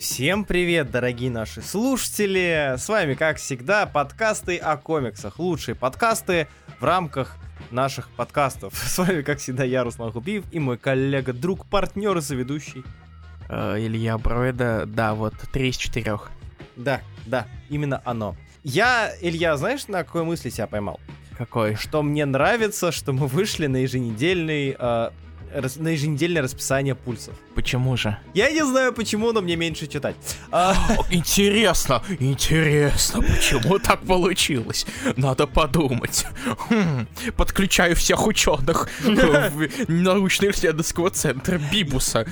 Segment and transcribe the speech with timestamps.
[0.00, 2.74] Всем привет, дорогие наши слушатели!
[2.78, 5.38] С вами, как всегда, подкасты о комиксах.
[5.38, 6.48] Лучшие подкасты
[6.78, 7.36] в рамках
[7.70, 8.72] наших подкастов.
[8.78, 12.82] С вами, как всегда, я, Руслан Хубиев, и мой коллега, друг, партнер и соведущий.
[13.50, 16.30] Э, Илья Броида, да, вот три из четырех.
[16.76, 18.36] Да, да, именно оно.
[18.64, 20.98] Я, Илья, знаешь, на какой мысли себя поймал?
[21.36, 21.74] Какой?
[21.74, 25.10] Что мне нравится, что мы вышли на еженедельный э,
[25.54, 27.34] рас- на еженедельное расписание пульсов.
[27.54, 28.16] Почему же?
[28.34, 30.16] Я не знаю почему, но мне меньше читать.
[30.52, 30.74] А,
[31.10, 34.86] Интересно, интересно, почему так получилось?
[35.16, 36.26] Надо подумать.
[36.68, 42.26] Хм, подключаю всех ученых в научно-исследовательского центра Бибуса.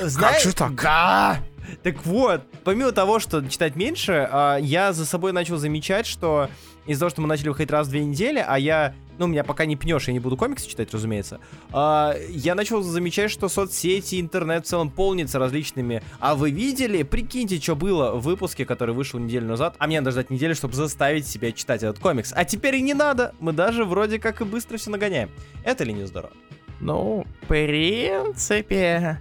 [0.00, 0.74] знаешь- же так?
[0.74, 1.38] Да!
[1.82, 6.48] Так вот, помимо того, что читать меньше, а, я за собой начал замечать, что
[6.86, 9.66] из-за того, что мы начали выходить раз в две недели, а я, ну, меня пока
[9.66, 11.40] не пнешь, я не буду комиксы читать, разумеется,
[11.72, 16.02] а, я начал замечать, что соцсети, интернет в целом полнится различными.
[16.20, 17.02] А вы видели?
[17.02, 20.74] Прикиньте, что было в выпуске, который вышел неделю назад, а мне надо ждать неделю, чтобы
[20.74, 22.32] заставить себя читать этот комикс.
[22.34, 25.30] А теперь и не надо, мы даже вроде как и быстро все нагоняем.
[25.64, 26.32] Это ли не здорово?
[26.80, 29.20] Ну, в принципе...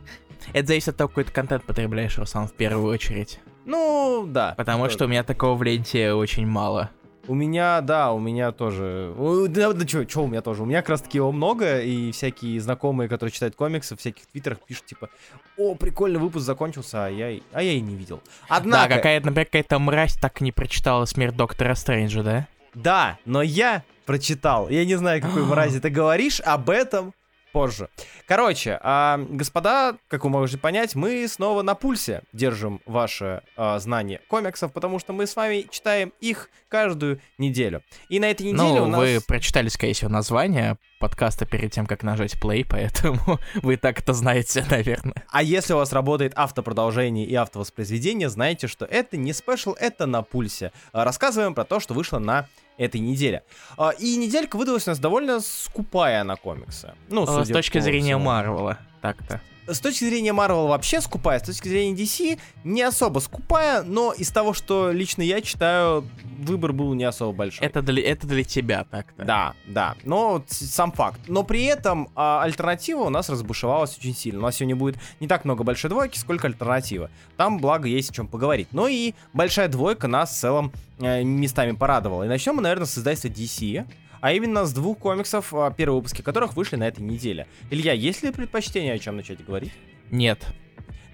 [0.53, 3.39] Это зависит от того, какой ты контент потребляешь, Руслан, в первую очередь.
[3.65, 4.53] Ну, да.
[4.55, 6.89] Потому что у меня такого в ленте очень мало.
[7.27, 9.13] У меня, да, у меня тоже.
[9.49, 10.63] Да, да чё, чё у меня тоже?
[10.63, 14.25] У меня как раз таки его много, и всякие знакомые, которые читают комиксы, в всяких
[14.27, 15.09] твиттерах пишут, типа,
[15.57, 18.21] о, прикольный выпуск закончился, а я, а я и не видел.
[18.47, 22.47] Однако, Да, какая-то, например, какая-то мразь так и не прочитала «Смерть доктора Стрэнджа», да?
[22.73, 24.69] да, но я прочитал.
[24.69, 27.13] Я не знаю, какой мрази ты говоришь, об этом
[27.51, 27.89] позже.
[28.27, 34.21] Короче, а, господа, как вы можете понять, мы снова на пульсе держим ваше а, знание
[34.27, 37.81] комиксов, потому что мы с вами читаем их каждую неделю.
[38.09, 38.99] И на этой неделе Ну, у нас...
[38.99, 44.13] вы прочитали, скорее всего, название подкаста перед тем, как нажать play, поэтому вы так это
[44.13, 45.23] знаете, наверное.
[45.29, 50.21] А если у вас работает автопродолжение и автовоспроизведение, знаете, что это не спешл, это на
[50.21, 50.71] пульсе.
[50.93, 53.43] Рассказываем про то, что вышло на этой неделе.
[53.77, 56.93] А, И неделька выдалась у нас довольно скупая на комиксы.
[57.09, 58.17] Ну, Э, С точки по зрения.
[58.17, 59.41] Марвела, так-то.
[59.67, 64.31] С точки зрения Marvel вообще скупая, с точки зрения DC не особо скупая, но из
[64.31, 66.07] того, что лично я читаю,
[66.39, 67.67] выбор был не особо большой.
[67.67, 69.25] Это для, это для тебя так-то.
[69.25, 71.19] Да, да, но сам факт.
[71.27, 74.39] Но при этом а, альтернатива у нас разбушевалась очень сильно.
[74.39, 77.09] У нас сегодня будет не так много большой двойки, сколько альтернатива.
[77.35, 78.69] Там, благо, есть о чем поговорить.
[78.71, 82.23] Но и большая двойка нас в целом э, местами порадовала.
[82.23, 83.85] И начнем мы, наверное, с издательства DC.
[84.27, 87.47] А именно с двух комиксов, а, первые выпуски которых вышли на этой неделе.
[87.71, 89.71] Илья, есть ли предпочтение, о чем начать говорить?
[90.11, 90.45] Нет.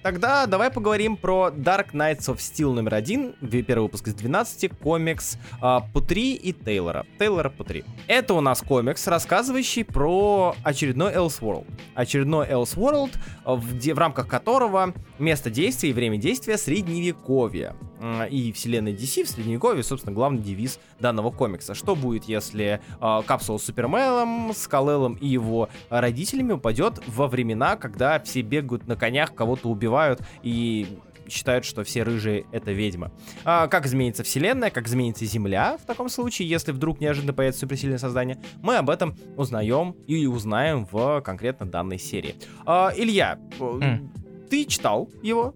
[0.01, 5.37] Тогда давай поговорим про Dark Knights of Steel номер один, первый выпуск из 12, комикс
[5.61, 7.05] а, Путри и Тейлора.
[7.19, 7.85] Тейлора Путри.
[8.07, 11.67] Это у нас комикс, рассказывающий про очередной Elseworld.
[11.93, 13.11] Очередной Elseworld,
[13.45, 17.75] а, в, где, в рамках которого место действия и время действия средневековье.
[18.03, 21.73] М, И вселенная DC в средневековье, собственно, главный девиз данного комикса.
[21.73, 27.77] Что будет, если а, капсула с Суперменом, с Калелом и его родителями упадет во времена,
[27.77, 30.99] когда все бегают на конях, кого-то убивают и
[31.29, 33.09] считают, что все рыжие— это ведьма.
[33.45, 37.97] А, как изменится вселенная, как изменится Земля в таком случае, если вдруг неожиданно появится суперсильное
[37.97, 42.35] создание, мы об этом узнаем и узнаем в конкретно данной серии.
[42.65, 44.11] А, Илья, э, М.
[44.49, 45.55] ты читал его?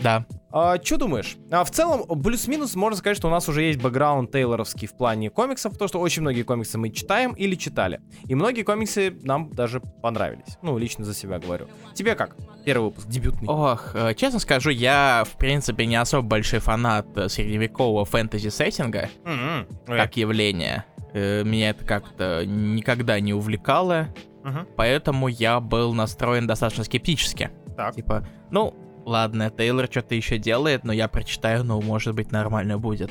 [0.00, 0.26] Да.
[0.52, 1.36] А, что думаешь?
[1.50, 5.28] А, в целом, плюс-минус можно сказать, что у нас уже есть бэкграунд тейлоровский в плане
[5.30, 8.00] комиксов, потому что очень многие комиксы мы читаем или читали.
[8.26, 10.58] И многие комиксы нам даже понравились.
[10.62, 11.66] Ну, лично за себя говорю.
[11.94, 12.36] Тебе как?
[12.64, 13.48] Первый выпуск, дебютный.
[13.48, 19.66] Ох, э, честно скажу, я, в принципе, не особо большой фанат э, средневекового фэнтези-сеттинга М-м.
[19.86, 20.84] как явления.
[21.14, 24.08] Меня это как-то никогда не увлекало,
[24.44, 24.66] Мгм.
[24.76, 27.50] поэтому я был настроен достаточно скептически.
[27.76, 27.94] Так.
[27.94, 28.74] Типа, ну,
[29.06, 33.10] ладно, Тейлор что-то еще делает, но я прочитаю, ну, может быть, нормально будет.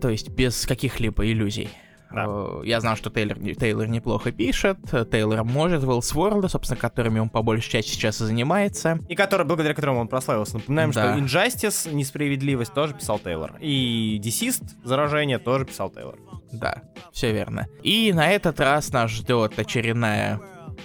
[0.00, 1.68] То есть без каких-либо иллюзий.
[2.10, 2.24] Да.
[2.26, 4.78] Э, Я знал, что Тейлор, Тейлор неплохо пишет,
[5.10, 8.98] Тейлор может, Уэллсворлда, собственно, которыми он по большей части сейчас и занимается.
[9.10, 10.54] И который, благодаря которому он прославился.
[10.56, 11.12] Напоминаем, Да.
[11.14, 13.56] что Injustice, несправедливость, тоже писал Тейлор.
[13.60, 16.16] И Deceased, заражение, тоже писал Тейлор.
[16.50, 16.82] Да,
[17.12, 17.66] все верно.
[17.82, 20.40] И на этот раз нас ждет очередная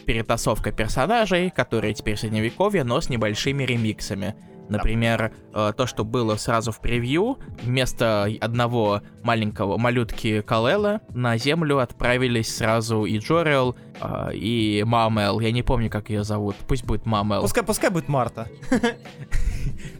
[0.06, 4.36] перетасовка персонажей, которые теперь средневековье, но с небольшими ремиксами.
[4.70, 11.80] Например, э, то, что было сразу в превью, вместо одного маленького малютки Калела на землю
[11.80, 15.40] отправились сразу и Джориэл, э, и Мамел.
[15.40, 16.56] Я не помню, как ее зовут.
[16.68, 17.42] Пусть будет Мамел.
[17.42, 18.48] Пускай, пускай будет Марта.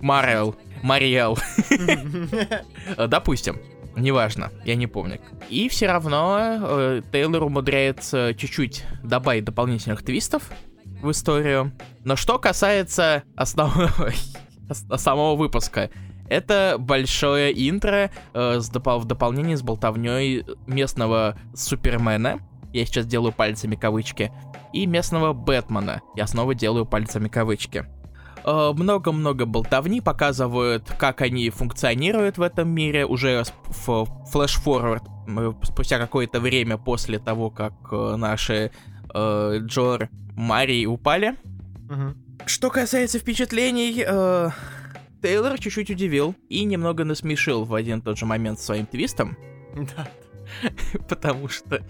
[0.02, 0.56] Марел.
[0.82, 1.38] Мариэл.
[3.08, 3.58] Допустим.
[3.96, 5.20] Неважно, я не помню.
[5.50, 10.50] И все равно э, Тейлор умудряется чуть-чуть добавить дополнительных твистов
[11.02, 11.72] в историю.
[12.04, 14.12] Но что касается основного...
[14.98, 15.90] самого выпуска.
[16.30, 22.40] Это большое интро э, с допол- в дополнение с болтовней местного Супермена.
[22.72, 24.32] Я сейчас делаю пальцами кавычки.
[24.72, 26.02] И местного Бэтмена.
[26.16, 27.86] Я снова делаю пальцами кавычки.
[28.46, 33.06] Э, Много-много болтовни показывают, как они функционируют в этом мире.
[33.06, 38.72] Уже в flash-forward э, спустя какое-то время после того, как э, наши
[39.14, 41.36] э, Джор, Мари упали.
[42.46, 44.50] Что касается впечатлений, э,
[45.22, 49.38] Тейлор чуть-чуть удивил и немного насмешил в один и тот же момент своим твистом,
[49.76, 50.08] Да.
[51.10, 51.82] потому что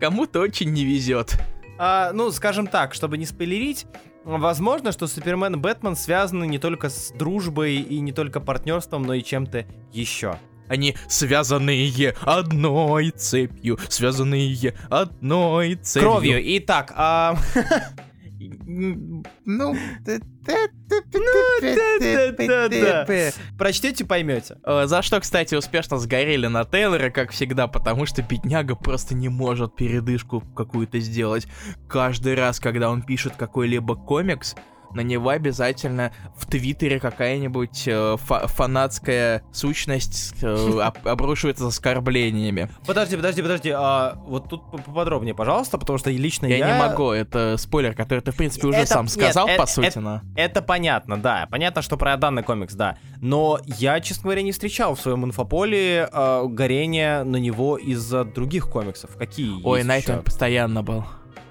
[0.00, 1.38] кому-то очень не везет.
[1.78, 3.86] А, ну, скажем так, чтобы не спойлерить,
[4.24, 9.14] возможно, что Супермен и Бэтмен связаны не только с дружбой и не только партнерством, но
[9.14, 10.38] и чем-то еще.
[10.68, 16.10] Они связанные одной цепью, связанные одной цепью.
[16.10, 16.40] Кровью.
[16.58, 17.36] Итак, а...
[18.66, 19.76] Ну,
[22.46, 23.04] да-да-да.
[23.58, 24.56] Прочтете, поймете.
[24.64, 29.28] Э, За что, кстати, успешно сгорели на Тейлора, как всегда, потому что бедняга просто не
[29.28, 31.46] может передышку какую-то сделать.
[31.88, 34.54] Каждый раз, когда он пишет какой-либо комикс,
[34.94, 42.68] на него обязательно в Твиттере какая-нибудь э, фа- фанатская сущность э, об- обрушивается с оскорблениями.
[42.86, 43.70] Подожди, подожди, подожди.
[43.74, 46.56] А, вот тут по- поподробнее, пожалуйста, потому что лично я...
[46.58, 49.56] Я, не могу, это спойлер, который ты, в принципе, уже Это- сам нет, сказал, э-
[49.56, 50.20] по э- сути, но...
[50.36, 51.46] Это понятно, да.
[51.50, 52.96] Понятно, что про данный комикс, да.
[53.20, 58.68] Но я, честно говоря, не встречал в своем инфополе э, горения на него из-за других
[58.70, 59.16] комиксов.
[59.16, 61.04] Какие Ой, Найтвинг постоянно был.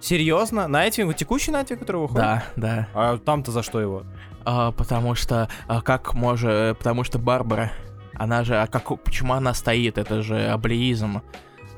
[0.04, 0.68] Серьезно?
[0.68, 2.22] Nightwing, текущий Nightwing, который выходит?
[2.22, 2.88] Да, да.
[2.94, 4.04] А там-то за что его?
[4.44, 7.72] А, потому что, а, как может, потому что Барбара,
[8.16, 11.22] она же, а как, почему она стоит, это же аблеизм.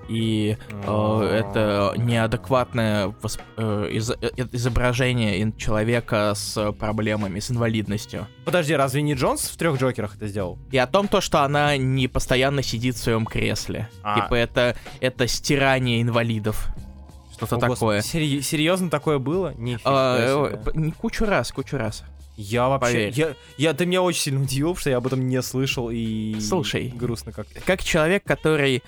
[0.07, 8.27] И э, это неадекватное восп- э, из- э, изображение человека с проблемами, с инвалидностью.
[8.43, 10.59] Подожди, разве не Джонс в трех Джокерах это сделал?
[10.71, 13.89] И о том, то, что она не постоянно сидит в своем кресле.
[14.03, 14.21] А.
[14.21, 16.67] Типа это, это стирание инвалидов.
[17.35, 18.01] Что-то такое.
[18.01, 19.53] серьезно такое было?
[19.57, 22.03] Нифига А, э, не кучу раз, кучу раз.
[22.37, 22.91] Я вообще...
[22.91, 23.13] поверь.
[23.15, 26.37] Я, я, ты меня очень сильно удивил, что я об этом не слышал и...
[26.41, 26.91] Слушай.
[26.93, 27.61] Грустно как-то.
[27.61, 28.83] как человек, который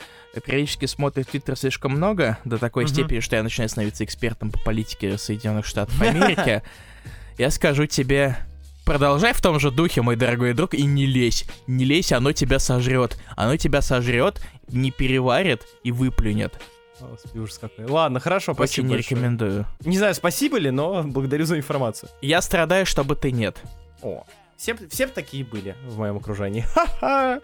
[0.46, 2.94] периодически смотрит Твиттер слишком много, до такой Мгм.
[2.94, 6.62] степени, что я начинаю становиться экспертом по политике Соединенных Штатов Америки,
[7.38, 8.38] я скажу тебе,
[8.84, 11.46] продолжай в том же духе, мой дорогой друг, и не лезь.
[11.68, 13.18] Не лезь, оно тебя сожрет.
[13.38, 16.60] Оно тебя сожрет, не переварит и выплюнет.
[17.00, 17.86] Господи, ужас какой.
[17.86, 19.16] Ладно, хорошо, Очень спасибо не большое.
[19.16, 19.66] рекомендую.
[19.86, 22.10] Не знаю, спасибо ли, но благодарю за информацию.
[22.22, 23.58] Я страдаю, чтобы ты нет.
[24.02, 24.24] О,
[24.58, 26.62] все, все такие были в моем окружении.
[26.74, 27.42] Ха-ха.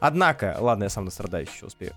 [0.00, 1.92] Однако, ладно, я сам настрадаюсь, еще успею.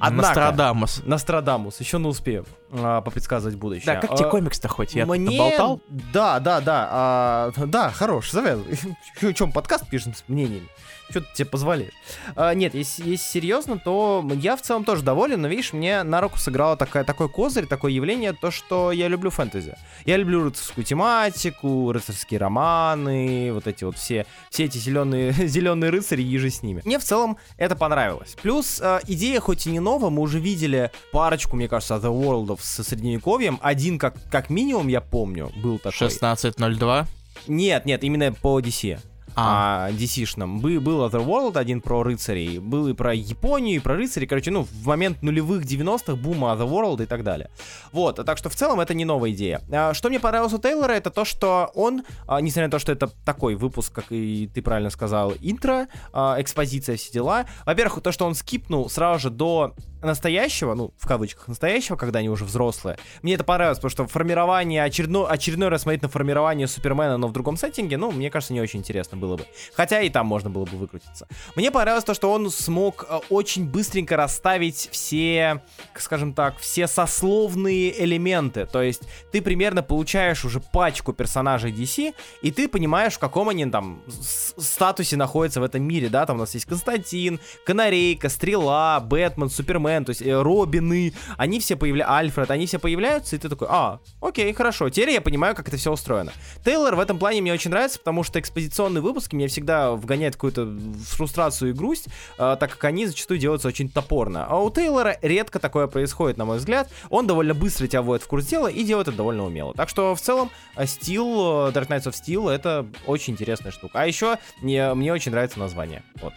[0.00, 1.02] Однако, Нострадамус.
[1.04, 3.86] Настрадамус, еще на успею а, попредсказывать будущее.
[3.86, 4.94] Да, как тебе А, комикс-то хоть?
[4.94, 5.36] Я Мне...
[5.36, 5.80] болтал?
[5.88, 6.88] Да, да, да.
[6.90, 8.78] а, да, хорош, завязывай.
[9.34, 10.68] Чем подкаст пишем с мнениями?
[11.10, 11.92] Что ты тебе позволяешь?
[12.36, 16.20] А, нет, если, если серьезно, то я в целом тоже доволен, но видишь, мне на
[16.20, 19.76] руку сыграло такая, такой козырь, такое явление, то, что я люблю фэнтези.
[20.04, 26.22] Я люблю рыцарскую тематику, рыцарские романы, вот эти вот все, все эти зеленые, зеленые рыцари
[26.22, 26.82] и же с ними.
[26.84, 28.36] Мне в целом это понравилось.
[28.42, 32.58] Плюс э, идея хоть и не новая, мы уже видели парочку, мне кажется, The World
[32.60, 33.58] со средневековьем.
[33.62, 36.08] Один, как, как минимум, я помню, был такой.
[36.08, 37.06] 16.02.
[37.46, 38.98] Нет, нет, именно по DC.
[39.40, 40.60] А, DC-шном.
[40.60, 44.62] Бы- Был Otherworld, один про рыцарей, был и про Японию, и про рыцарей, короче, ну,
[44.62, 47.50] в момент нулевых 90-х, бума Otherworld и так далее.
[47.92, 49.60] Вот, а так что в целом это не новая идея.
[49.70, 52.90] А, Что мне понравилось у Тейлора, это то, что он, а, несмотря на то, что
[52.92, 58.10] это такой выпуск, как и ты правильно сказал, интро, а, экспозиция, все дела, во-первых, то,
[58.12, 62.98] что он скипнул сразу же до настоящего, ну, в кавычках, настоящего, когда они уже взрослые.
[63.22, 67.32] Мне это понравилось, потому что формирование, очередной, очередной раз смотреть на формирование Супермена, но в
[67.32, 69.46] другом сеттинге, ну, мне кажется, не очень интересно было бы.
[69.74, 71.26] Хотя и там можно было бы выкрутиться.
[71.56, 75.62] Мне понравилось то, что он смог э, очень быстренько расставить все,
[75.96, 78.66] скажем так, все сословные элементы.
[78.66, 79.02] То есть
[79.32, 85.16] ты примерно получаешь уже пачку персонажей DC, и ты понимаешь, в каком они там статусе
[85.16, 90.10] находятся в этом мире, да, там у нас есть Константин, Канарейка, Стрела, Бэтмен, Супермен, то
[90.10, 94.52] есть э, Робины, они все появляются, Альфред, они все появляются, и ты такой, а, окей,
[94.52, 96.32] хорошо, теперь я понимаю, как это все устроено.
[96.64, 100.72] Тейлор в этом плане мне очень нравится, потому что экспозиционные выпуски меня всегда вгоняют какую-то
[101.06, 104.46] фрустрацию и грусть, э, так как они зачастую делаются очень топорно.
[104.46, 106.88] А у Тейлора редко такое происходит, на мой взгляд.
[107.10, 109.74] Он довольно быстро тебя вводит в курс дела и делает это довольно умело.
[109.74, 114.00] Так что в целом Steel, э, Dark Knights of Steel это очень интересная штука.
[114.00, 116.02] А еще мне, мне очень нравится название.
[116.20, 116.32] Вот.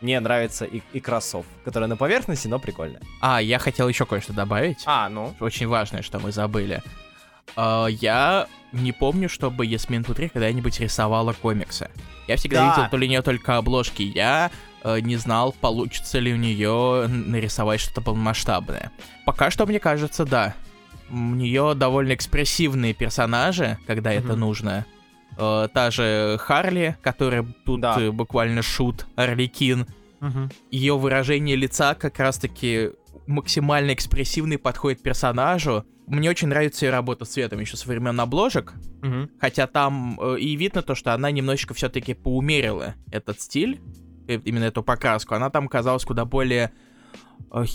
[0.00, 3.00] Мне нравится и, и кроссов, которая на поверхности, но прикольная.
[3.20, 4.82] А, я хотел еще кое-что добавить.
[4.86, 5.34] А, ну.
[5.40, 6.82] Очень важное, что мы забыли.
[7.56, 11.90] А, я не помню, чтобы Ясмин Путри когда-нибудь рисовала комиксы.
[12.26, 12.76] Я всегда Да.
[12.76, 14.02] видел то ли нее только обложки.
[14.02, 14.50] Я
[14.84, 18.92] э, не знал, получится ли у нее нарисовать что-то полномасштабное.
[19.24, 20.54] Пока что, мне кажется, да.
[21.10, 24.40] У нее довольно экспрессивные персонажи, когда это Мгм.
[24.40, 24.86] нужно.
[25.38, 27.96] Э, та же Харли, которая тут Да.
[27.98, 29.86] э, буквально шут, Орликин.
[30.70, 32.90] Ее выражение лица как раз-таки
[33.28, 35.84] максимально экспрессивный подходит персонажу.
[36.08, 38.72] Мне очень нравится ее работа с цветом еще со времен обложек.
[39.02, 39.30] Мгм.
[39.38, 43.80] Хотя там э, и видно то, что она немножечко все-таки поумерила этот стиль,
[44.26, 45.34] э, именно эту покраску.
[45.34, 46.72] Она там казалась куда более...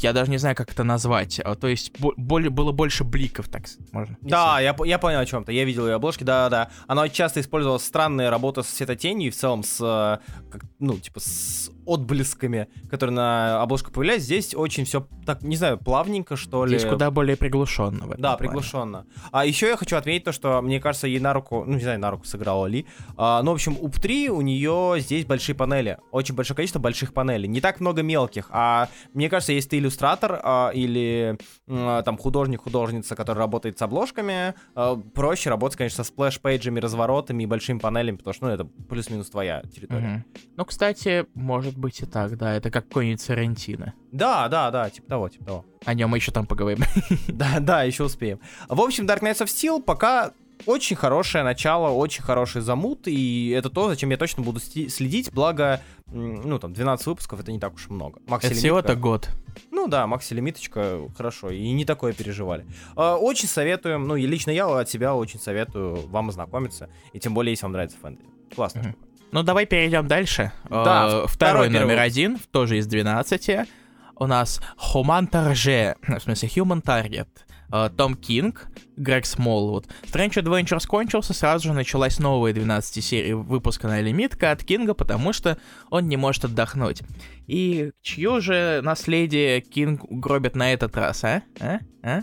[0.01, 1.39] Я даже не знаю, как это назвать.
[1.43, 4.17] А, То есть бо- более, было больше бликов, так можно.
[4.21, 5.51] Да, я, я понял о чем-то.
[5.51, 6.69] Я видел ее обложки, да-да-да.
[6.87, 11.71] Она часто использовала странные работы с светотенью и в целом с, э, ну, типа, с
[11.85, 14.23] отблесками, которые на обложках появлялись.
[14.23, 16.77] Здесь очень все так, не знаю, плавненько, что ли.
[16.77, 18.37] Здесь куда более приглушенно Да, плане.
[18.37, 19.05] приглушенно.
[19.31, 21.99] А еще я хочу отметить то, что, мне кажется, ей на руку, ну, не знаю,
[21.99, 22.85] на руку сыграла ли.
[23.17, 25.97] А, ну, в общем, у П3 у нее здесь большие панели.
[26.11, 27.47] Очень большое количество больших панелей.
[27.47, 28.47] Не так много мелких.
[28.51, 34.53] А мне кажется, если ты иллюстратор а, или м, там художник-художница, который работает с обложками,
[34.75, 38.65] а, проще работать, конечно, со splash-page ами, разворотами и большими панелями, потому что, ну, это
[38.65, 40.07] плюс-минус твоя территория.
[40.07, 40.25] Мгм.
[40.57, 42.53] Ну, кстати, может быть и так, да.
[42.53, 43.93] Это как какой-нибудь Сарантино.
[44.11, 45.65] Да, да, да, типа того, типа того.
[45.85, 46.83] О нем мы еще там поговорим.
[47.27, 48.39] Да, да, еще успеем.
[48.69, 50.33] В общем, Dark Knights of Steel пока
[50.65, 55.81] очень хорошее начало, очень хороший замут, и это то, зачем я точно буду следить, благо,
[56.07, 58.19] ну, там, 12 выпусков, это не так уж и много.
[58.27, 59.29] Макси Это всего-то год.
[59.71, 62.65] Ну да, Макси Лимиточка, хорошо, и не такое переживали.
[62.95, 67.33] А, Очень советую, ну, и лично я от себя очень советую вам ознакомиться, и тем
[67.33, 68.27] более, если вам нравится фэнтези.
[68.55, 68.81] Классно.
[68.81, 68.95] Мгм.
[69.31, 70.51] Ну, давай перейдем дальше.
[70.69, 73.67] Да, Э, второй Второй номер один, тоже из 12.
[74.15, 74.61] У нас
[74.93, 77.27] Human Target, в смысле Human Target.
[77.73, 79.87] Э, Том Кинг, Грег Смолвуд.
[80.03, 85.57] Strange Adventures кончился, сразу же началась новая 12 серия выпусканная лимитка от Кинга, потому что
[85.89, 87.01] он не может отдохнуть.
[87.47, 91.41] И чье же наследие Кинг гробит на этот раз, а?
[91.59, 91.79] А?
[92.03, 92.21] А?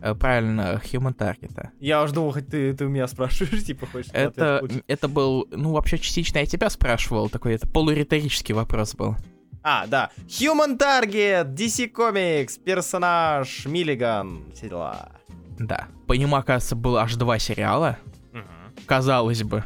[0.00, 1.70] Э, Правильно, Human Target.
[1.80, 5.48] Я уж думал, хоть ты, ты у меня спрашиваешь, типа, хочешь на Это, это был,
[5.50, 9.16] ну, вообще частично я тебя спрашивал, такой, это полуриторический вопрос был.
[9.68, 10.10] А, да.
[10.28, 15.08] Human Target, DC Comics, персонаж, Миллиган, все дела.
[15.58, 15.88] Да.
[16.06, 17.98] По нему, оказывается, было аж два сериала,
[18.86, 19.64] казалось бы.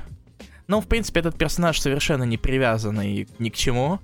[0.69, 4.01] Но, в принципе, этот персонаж совершенно не привязанный ни к чему,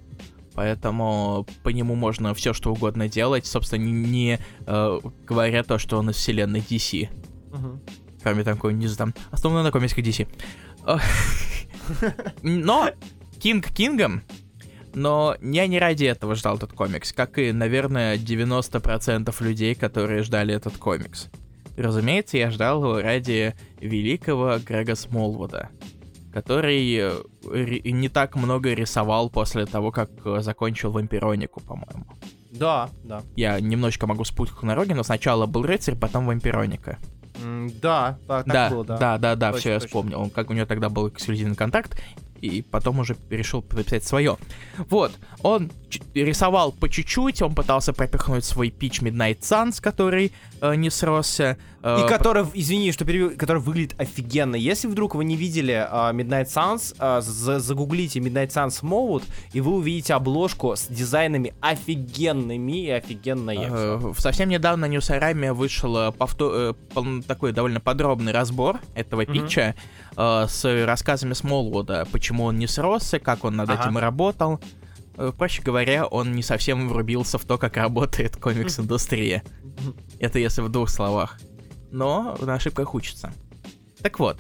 [0.53, 5.97] поэтому по нему можно все что угодно делать, собственно, не, не, э, говоря то, что
[5.97, 7.09] он из вселенной DC.
[7.53, 7.81] Мгм.
[8.23, 10.29] Кроме не знаю, там, основной на комиксах DC.
[12.43, 12.91] Но
[13.41, 14.23] Кинг Кингом,
[14.97, 20.55] но я не ради этого ждал этот комикс, как и, наверное, 90% людей, которые ждали
[20.55, 21.29] этот комикс.
[21.77, 25.69] Разумеется, я ждал его ради великого Грега Смолвуда,
[26.33, 27.13] который э,
[27.85, 32.07] не так много рисовал после того, как э, закончил Вампиронику, по-моему.
[32.51, 33.23] Да, да.
[33.37, 36.99] Я немножко могу спутать на роге, но сначала был рыцарь, потом Вампироника.
[37.83, 38.97] Да, так, так да, было, да.
[38.97, 39.89] да, да, да, Точно, все я точно.
[39.89, 40.21] вспомнил.
[40.23, 42.01] Он, как у него тогда был эксклюзивный контракт,
[42.41, 44.37] и потом уже перешел подписать свое.
[44.91, 45.13] Вот,
[45.43, 45.71] он
[46.15, 51.57] рисовал по чуть-чуть, он пытался пропихнуть свой пич Midnight Suns, который э, не сросся.
[51.83, 54.57] э, И который, извини, что перебил, который выглядит офигенно.
[54.57, 59.61] Если вдруг вы не видели а, Midnight Suns, а, за- загуглите Midnight Suns Mode, и
[59.61, 63.59] вы увидите обложку с дизайнами офигенными и офигенной.
[63.71, 69.33] Э, совсем недавно на Ньюсараме вышел э, повто- э, такой довольно подробный разбор этого Мгм.
[69.33, 69.75] питча
[70.17, 73.83] э, с рассказами Смолвуда, почему он не сросся, как он над Ага.
[73.83, 74.61] этим работал.
[75.17, 79.43] Э, проще говоря, он не совсем врубился в то, как работает комикс-индустрия.
[80.19, 81.39] Это если в двух словах.
[81.91, 83.33] Но на ошибках учится.
[84.03, 84.39] Так вот,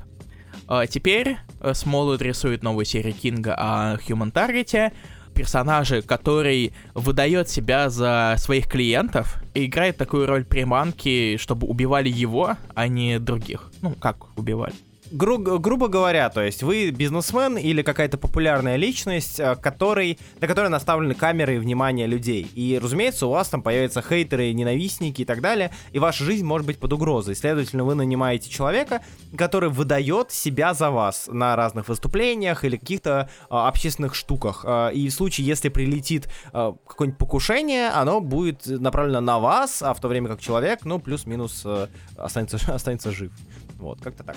[0.69, 4.93] а, теперь э, Смолвуд рисует новую серию Кинга о Human Target,
[5.35, 12.57] персонаже, который выдает себя за своих клиентов и играет такую роль приманки, чтобы убивали его,
[12.75, 13.71] а не других.
[13.83, 14.75] Ну, как убивали?
[15.13, 20.69] Гру- грубо говоря, то есть вы бизнесмен или какая-то популярная личность, э, который, на которой
[20.69, 22.51] наставлены камеры и внимание людей.
[22.55, 26.67] И, разумеется, у вас там появятся хейтеры, ненавистники и так далее, и ваша жизнь может
[26.67, 27.37] быть под угрозой.
[27.37, 29.01] Следовательно, вы нанимаете человека,
[29.37, 34.65] который выдает себя за вас на разных выступлениях или каких-то а, общественных штуках.
[34.67, 39.95] А, и в случае, если прилетит а, какое-нибудь покушение, оно будет направлено на вас, а
[39.95, 41.87] в то время как человек, ну, плюс-минус э,
[42.17, 43.33] останется, останется жив.
[43.79, 44.37] Вот, как-то так.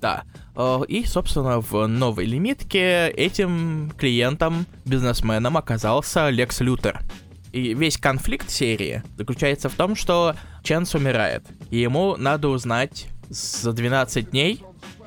[0.00, 0.24] Да.
[0.56, 7.00] Э, И, собственно, в новой лимитке этим клиентом, бизнесменом оказался Лекс Лютер.
[7.52, 13.72] И весь конфликт серии заключается в том, что Ченс умирает, и ему надо узнать, за
[13.72, 14.62] 12 дней,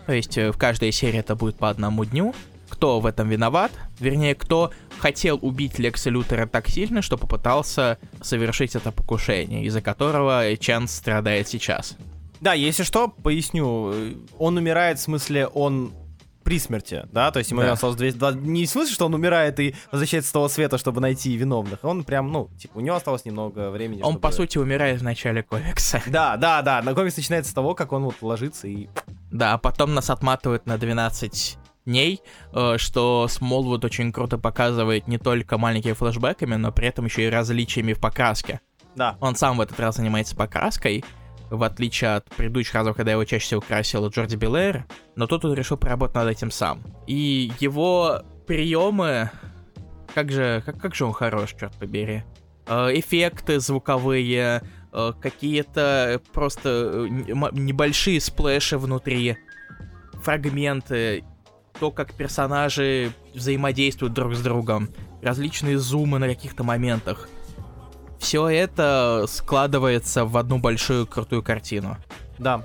[0.05, 2.33] то есть э, в каждой серии это будет по одному дню,
[2.69, 8.75] кто в этом виноват, вернее, кто хотел убить Лекса Лютера так сильно, что попытался совершить
[8.75, 11.97] это покушение, из-за которого Чанс страдает сейчас.
[12.43, 13.93] Да, если что, поясню.
[14.37, 15.93] Он умирает, в смысле, он
[16.43, 17.71] при смерти, да, то есть ему Да.
[17.71, 20.99] осталось 200, два- не в смысле, что он умирает и возвращается с того света, чтобы
[20.99, 24.57] найти виновных, он прям, ну, типа, у него осталось немного времени, Он, чтобы- по сути,
[24.57, 26.01] умирает в начале комикса.
[26.07, 28.89] Да, да, да, на комикс начинается с того, как он вот ложится и...
[29.31, 32.19] Да, а потом нас отматывают на 12 дней,
[32.53, 37.29] э, что Смолвуд очень круто показывает не только маленькими флешбэками, но при этом еще и
[37.29, 38.59] различиями в покраске.
[38.97, 41.05] Да, Он сам в этот раз занимается покраской,
[41.53, 45.53] в отличие от предыдущих разов, когда его чаще всего красил Джорди Белэр, но тут он
[45.53, 46.81] решил поработать над этим сам.
[47.05, 49.29] И его приемы,
[50.13, 52.23] как же, как, как же он хорош, черт побери.
[52.65, 57.07] Э, эффекты звуковые, э, какие-то просто э,
[57.53, 59.37] небольшие сплэши внутри,
[60.23, 61.23] фрагменты,
[61.79, 64.89] то, как персонажи взаимодействуют друг с другом,
[65.21, 67.29] различные зумы на каких-то моментах.
[68.23, 71.97] Все это складывается в одну большую крутую картину.
[72.39, 72.61] да.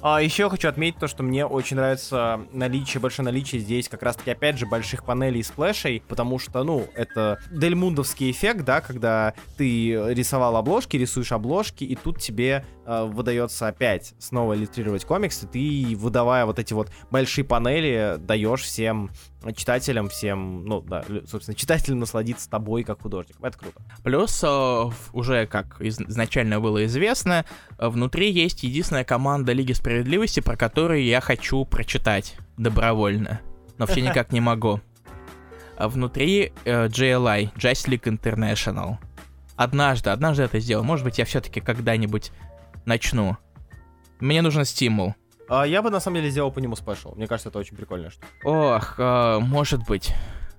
[0.00, 4.30] А еще хочу отметить то, что мне очень нравится наличие, большое наличие здесь как раз-таки,
[4.30, 9.92] опять же, больших панелей с флешей, потому что, ну, это дельмундовский эффект, да, когда ты
[10.14, 15.96] рисовал обложки, рисуешь обложки, и тут тебе э, выдается опять снова иллюстрировать комикс, и ты,
[15.96, 19.10] выдавая вот эти вот большие панели, даешь всем
[19.56, 23.44] читателям, всем, ну, да, собственно, читателям насладиться тобой как художником.
[23.44, 23.82] Это круто.
[24.04, 27.44] Плюс, э, уже как из- изначально было известно,
[27.78, 33.40] э, внутри есть единственная команда Лиги Справедливости, про которую я хочу прочитать добровольно,
[33.78, 34.80] но все никак не могу.
[35.76, 38.98] А внутри э, JLI, Just League International.
[39.56, 40.84] Однажды, однажды это сделаю.
[40.84, 42.32] Может быть, я все-таки когда-нибудь
[42.84, 43.36] начну.
[44.20, 45.14] Мне нужен стимул.
[45.48, 47.14] А я бы, на самом деле, сделал по нему спешл.
[47.16, 48.10] Мне кажется, это очень прикольно.
[48.10, 48.22] Что...
[48.44, 50.14] Ох, э, может быть.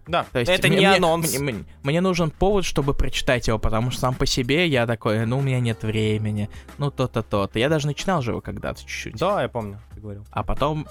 [0.08, 1.38] Да, То есть это мне- не анонс.
[1.38, 5.26] Мне, мне- мне нужен повод, чтобы прочитать его, потому что сам по себе я такой,
[5.26, 7.58] ну, у меня нет времени, ну, то-то, то-то.
[7.60, 9.16] Я даже начинал же его когда-то чуть-чуть.
[9.16, 10.26] Да, я помню, ты говорил.
[10.32, 10.88] А потом...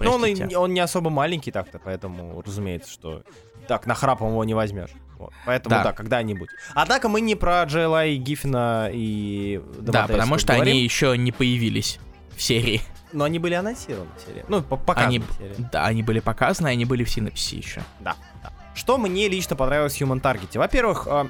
[0.00, 3.22] Ну, он, и- он не особо маленький так-то, поэтому, разумеется, что
[3.66, 4.90] так нахрапом его не возьмешь.
[5.18, 5.32] Вот.
[5.46, 5.82] Поэтому, Да.
[5.84, 5.92] да.
[5.92, 6.48] когда-нибудь.
[6.74, 11.98] Однако мы не про JLI, Гиффина и Да, потому что говорим, они еще не появились
[12.36, 12.80] в серии.
[13.12, 14.44] Но они были анонсированы в серии.
[14.48, 15.68] Ну, по- показаны Они, в серии.
[15.72, 17.82] да, они были показаны, они были в синапсе еще.
[18.00, 18.52] Да, да.
[18.74, 20.56] Что мне лично понравилось в Human Target?
[20.58, 21.26] Во-первых, э,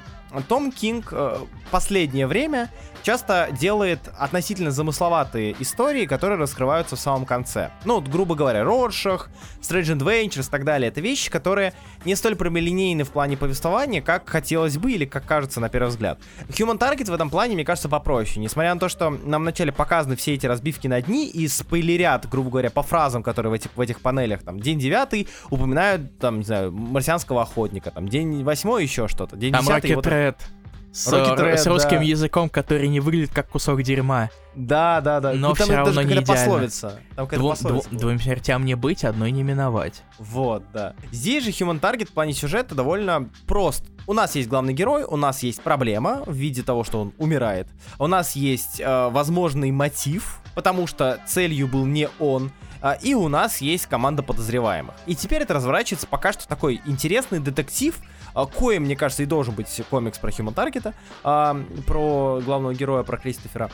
[0.47, 1.37] Том Кинг э,
[1.71, 2.69] последнее время
[3.01, 7.71] часто делает относительно замысловатые истории, которые раскрываются в самом конце.
[7.85, 9.29] Ну, вот, грубо говоря, Роршах,
[9.61, 10.89] Strange Adventures и так далее.
[10.89, 11.73] Это вещи, которые
[12.05, 16.19] не столь прямолинейны в плане повествования, как хотелось бы или как кажется на первый взгляд.
[16.49, 18.39] Human Target в этом плане, мне кажется, попроще.
[18.39, 22.49] Несмотря на то, что нам вначале показаны все эти разбивки на дни и спойлерят, грубо
[22.49, 26.45] говоря, по фразам, которые в этих, в этих панелях, там, день девятый упоминают, там, не
[26.45, 30.35] знаю, марсианского охотника, там, день восьмой еще что-то, день Там десятый вот- Red
[30.91, 32.03] с, р- с Red, русским да.
[32.03, 34.29] языком, который не выглядит как кусок дерьма.
[34.55, 35.33] Да, да, да.
[35.33, 36.25] Но Ну, даже равно не идеально.
[36.25, 36.99] пословица.
[37.15, 37.99] Там Двум, пословица дву- была.
[37.99, 40.01] двум смертям не быть, одной не миновать.
[40.17, 40.95] Вот, да.
[41.11, 43.83] Здесь же Human Target в плане сюжета довольно прост.
[44.07, 47.67] У нас есть главный герой, у нас есть проблема в виде того, что он умирает.
[47.99, 52.51] У нас есть э, возможный мотив, потому что целью был не он.
[52.81, 54.95] А, И у нас есть команда подозреваемых.
[55.05, 57.95] И теперь это разворачивается пока что такой интересный детектив,
[58.33, 63.17] коим, мне кажется, и должен быть комикс про Human Target, а, про главного героя, про
[63.17, 63.69] Кристофера.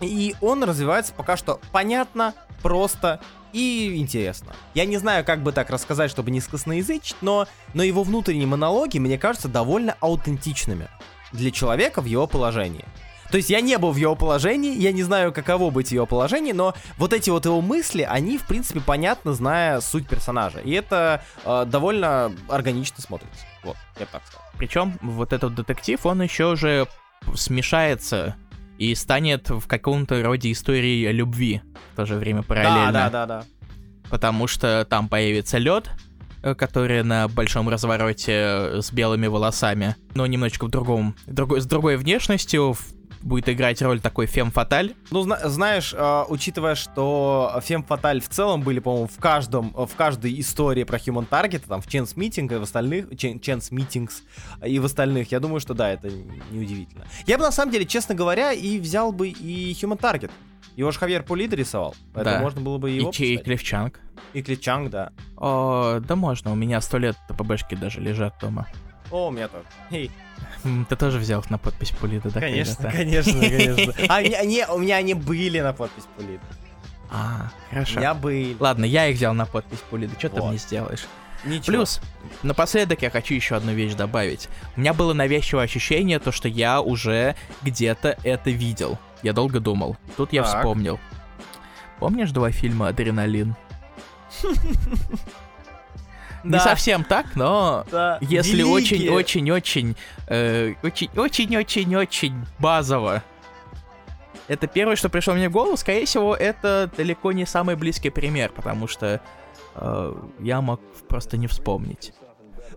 [0.00, 3.20] И он развивается пока что понятно, просто
[3.52, 4.54] и интересно.
[4.74, 8.98] Я не знаю, как бы так рассказать, чтобы не скосноязычить, но, но его внутренние монологи,
[8.98, 10.88] мне кажется, довольно аутентичными
[11.32, 12.84] для человека в его положении.
[13.34, 16.52] То есть я не был в его положении, я не знаю, каково быть его положении,
[16.52, 20.60] но вот эти вот его мысли, они, в принципе, понятны, зная суть персонажа.
[20.60, 23.44] И это э, довольно органично смотрится.
[23.64, 24.44] Вот, я бы так сказал.
[24.56, 26.86] Причем вот этот детектив, он еще же
[27.34, 28.36] смешается
[28.78, 31.60] и станет в каком-то роде истории любви
[31.92, 32.92] в то же время параллельно.
[32.92, 33.44] Да, да, да, да.
[34.10, 35.90] Потому что там появится лед,
[36.56, 41.96] который на большом развороте э, с белыми волосами, но немножечко в другом, другой, с другой
[41.96, 42.94] внешностью, в-
[43.24, 44.94] будет играть роль такой фем-фаталь.
[45.10, 49.90] Ну, зна- знаешь, э, учитывая, что Фем Фаталь в целом были, по-моему, в каждом, в
[49.96, 54.12] каждой истории про Human Target, там, в Chance Meeting и в остальных, Chance Meetings
[54.64, 56.10] и в остальных, я думаю, что да, это
[56.50, 57.06] неудивительно.
[57.26, 60.30] Я бы, на самом деле, честно говоря, и взял бы и Human Target.
[60.76, 62.42] Его же Хавьер Пулида рисовал, поэтому Да.
[62.42, 63.44] можно было бы и И, его Чей поставить.
[63.44, 64.00] Клевчанг.
[64.34, 65.12] И Кличанг, да.
[65.36, 68.66] О, да можно, у меня сто лет ПБшки даже лежат дома.
[69.10, 69.64] О, у меня тоже.
[69.90, 70.08] М,
[70.88, 72.40] Ты тоже взял их на подпись Пулида, да?
[72.40, 73.92] конечно, конечно, конечно.
[74.08, 76.42] А, не, у меня они были на подпись Пулида.
[77.10, 78.00] А, хорошо.
[78.00, 78.56] Я бы...
[78.58, 80.48] Ладно, я их взял на подпись пули, да что ты Вот.
[80.48, 81.06] мне сделаешь?
[81.44, 81.66] Ничего.
[81.66, 82.00] Плюс,
[82.42, 84.48] напоследок я хочу еще одну вещь добавить.
[84.76, 88.98] У меня было навязчивое ощущение, то, что я уже где-то это видел.
[89.22, 89.96] Я долго думал.
[90.16, 90.56] Тут я Так.
[90.56, 90.98] вспомнил.
[92.00, 93.54] Помнишь два фильма «Адреналин»?
[96.44, 96.60] Не Да.
[96.60, 98.18] совсем так, но Да.
[98.20, 99.96] если очень-очень-очень,
[100.28, 103.22] э, очень-очень-очень-очень базово.
[104.46, 105.76] Это первое, что пришло мне в голову.
[105.76, 109.20] Скорее всего, это далеко не самый близкий пример, потому что
[109.74, 112.12] э, я мог просто не вспомнить.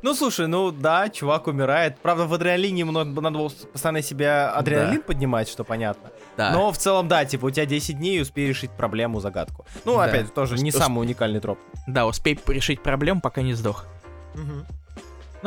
[0.02, 1.98] Ну, слушай, ну да, чувак умирает.
[2.00, 6.10] Правда, в адреналине ему надо надо было постоянно себя адреналин поднимать, что понятно.
[6.38, 6.52] Да.
[6.52, 9.66] Но в целом, да, типа, у тебя 10 дней и успей решить проблему, загадку.
[9.86, 10.04] Ну, Да.
[10.06, 11.58] опять, тоже не Ус- самый уникальный троп.
[11.88, 13.86] Да, успей решить проблему, пока не сдох.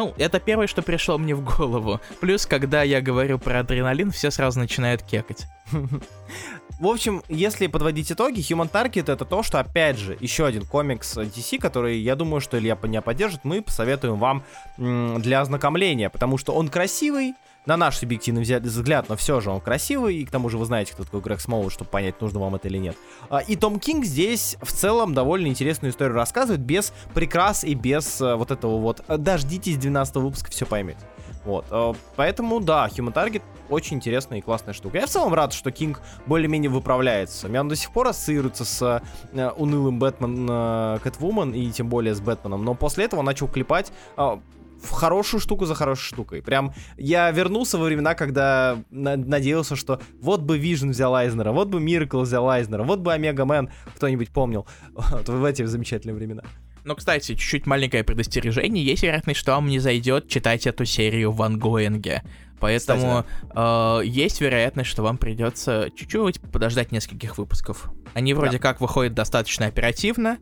[0.01, 2.01] Ну, это первое, что пришло мне в голову.
[2.23, 5.47] Плюс, когда я говорю про адреналин, все сразу начинают кекать.
[5.71, 11.19] В общем, если подводить итоги, Human Target это то, что, опять же, еще один комикс
[11.19, 14.43] DC, который, я думаю, что Илья не поддержит, мы посоветуем вам
[14.79, 17.35] для ознакомления, потому что он красивый,
[17.67, 20.93] на наш субъективный взгляд, но все же он красивый, и к тому же вы знаете,
[20.93, 22.97] кто такой Грег Смоллвуд, чтобы понять, нужно вам это или нет.
[23.29, 28.21] А, И Том Кинг здесь в целом довольно интересную историю рассказывает, без прикрас и без
[28.21, 31.01] э, вот этого вот «э, «дождитесь 12 выпуска, все поймете».
[31.45, 34.99] Вот, э, поэтому, да, Human Target очень интересная и классная штука.
[34.99, 37.49] Я в целом рад, что Кинг более-менее выправляется.
[37.49, 42.15] Меня он до сих пор ассоциируется с э, унылым Бэтмен э, Catwoman и тем более
[42.15, 44.39] с Бэтменом, но после этого он начал клепать э,
[44.83, 46.43] в хорошую штуку за хорошей штукой.
[46.43, 51.69] Прям я вернулся во времена, когда на- надеялся, что вот бы Vision взял Айзнера, вот
[51.69, 54.67] бы Miracle взял Айзнера, вот бы Omega Men кто-нибудь помнил.
[54.95, 56.43] Вот в эти замечательные времена.
[56.85, 58.83] Ну, кстати, чуть-чуть маленькое предостережение.
[58.85, 62.23] Есть вероятность, что вам не зайдет читать эту серию в ongoing е.
[62.59, 67.91] Поэтому э, есть вероятность, что вам придется чуть-чуть подождать нескольких выпусков.
[68.15, 70.39] Они вроде как выходят достаточно оперативно,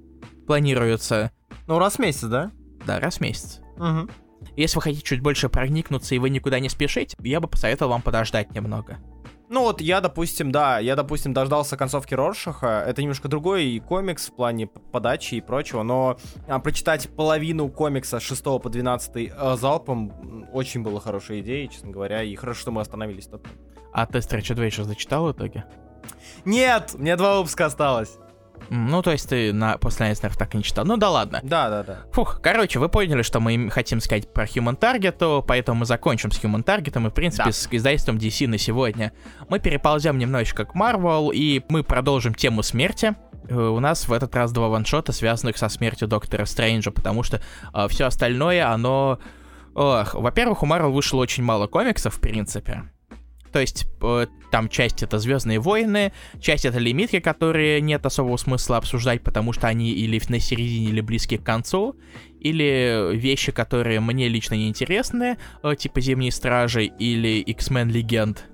[0.46, 1.31] планируются,
[1.66, 2.51] Ну, раз в месяц, да?
[2.87, 3.61] да, раз в месяц.
[3.77, 4.09] Угу.
[4.57, 8.03] Если вы хотите чуть больше проникнуться и вы никуда не спешите, я бы посоветовал вам
[8.03, 8.98] подождать немного.
[9.51, 12.85] Ну вот я, допустим, да, я, допустим, дождался концовки Роршаха.
[12.87, 18.20] Это немножко другой и комикс в плане подачи и прочего, но а, прочитать половину комикса
[18.20, 22.72] с 6 по 12 э, залпом очень было хорошей идеей, честно говоря, и хорошо, что
[22.72, 23.46] мы остановились тут.
[23.92, 25.64] А ты Stretch Adventure зачитал в итоге?
[26.44, 28.18] Нет, мне два выпуска осталось.
[28.70, 30.85] Ну, то есть ты на, после Айзнеров так и не читал.
[30.85, 31.40] Ну да ладно.
[31.42, 31.98] Да, да, да.
[32.12, 36.31] Фух, короче, вы поняли, что мы им хотим сказать про Human Target, поэтому мы закончим
[36.31, 37.52] с Human Target и, в принципе, Да.
[37.52, 39.12] с издательством DC на сегодня.
[39.48, 43.14] Мы переползем немножечко к Marvel, и мы продолжим тему смерти.
[43.48, 47.40] Э, У нас в этот раз два ваншота, связанных со смертью Доктора Стрэнджа, потому что
[47.88, 49.18] все остальное, оно...
[49.74, 52.85] Ох, во-первых, у Marvel вышло очень мало комиксов, в принципе.
[53.59, 58.77] То есть, э, там часть это Звездные войны, часть это лимитки, которые нет особого смысла
[58.77, 61.97] обсуждать, потому что они или на середине, или близки к концу,
[62.38, 68.44] или вещи, которые мне лично не интересны, э, типа Зимние Стражи или X-Men Легенд.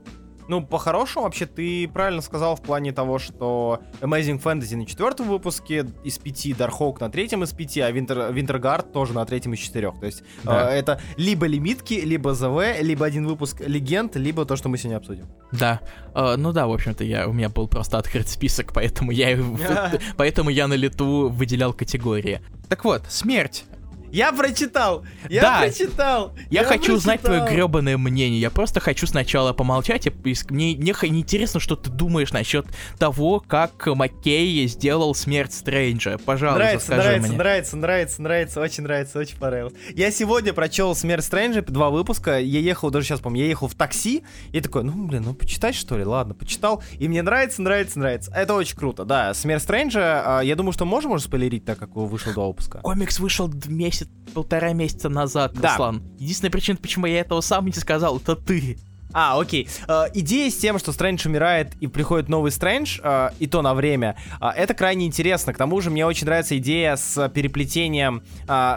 [0.49, 5.87] Ну, по-хорошему, вообще, ты правильно сказал в плане того, что Amazing Fantasy на четвертом выпуске
[6.05, 9.99] из пяти, Darkhawk на третьем из пяти, а Winter, Winterguard тоже на третьем из четырех.
[10.01, 10.71] То есть Да.
[10.73, 14.97] э, это либо лимитки, либо ЗВ, либо один выпуск Легенд, либо то, что мы сегодня
[14.99, 15.27] обсудим.
[15.53, 15.81] Да,
[16.15, 19.37] Э, ну да, в общем-то, я, у меня был просто открыт список, поэтому я,
[20.17, 22.41] поэтому я на лету выделял категории.
[22.69, 23.65] Так вот, смерть.
[24.14, 25.05] Я прочитал!
[25.29, 25.59] Я Да.
[25.59, 26.33] прочитал!
[26.48, 27.57] Я, хочу знать твое прочитал!
[27.57, 28.40] гребаное мнение.
[28.40, 30.07] Я просто хочу сначала помолчать.
[30.07, 30.11] И
[30.50, 32.64] мне, мне интересно, что ты думаешь насчет
[32.96, 36.18] того, как Маккей сделал смерть Стрэнджа.
[36.24, 37.38] Пожалуйста, Нравится, скажи нравится, мне.
[37.38, 39.74] нравится, нравится, нравится, очень нравится, очень понравилось.
[39.96, 43.74] Я сегодня прочел «Смерть Стрэнджа», два выпуска, я ехал, даже сейчас помню, я ехал в
[43.74, 44.22] такси,
[44.53, 46.05] и такой, ну, блин, ну, почитать, что ли?
[46.05, 48.31] Ладно, почитал, и мне нравится, нравится, нравится.
[48.33, 49.35] Это очень круто, да.
[49.35, 52.79] «Смерть Стрэнджа», а, я думаю, что можем уже спойлерить, так как вышло два выпуска.
[52.79, 53.68] Комикс вышел д-
[54.05, 55.71] месяц, полтора месяца назад, Да.
[55.71, 56.03] Руслан.
[56.19, 58.79] Единственная причина, почему я этого сам не сказал, это ты.
[59.12, 59.69] А, окей.
[59.87, 63.73] Э, идея с тем, что Стрэндж умирает и приходит новый Стрэндж, э, и то на
[63.75, 65.53] время, э, это крайне интересно.
[65.53, 68.77] К тому же мне очень нравится идея с переплетением э,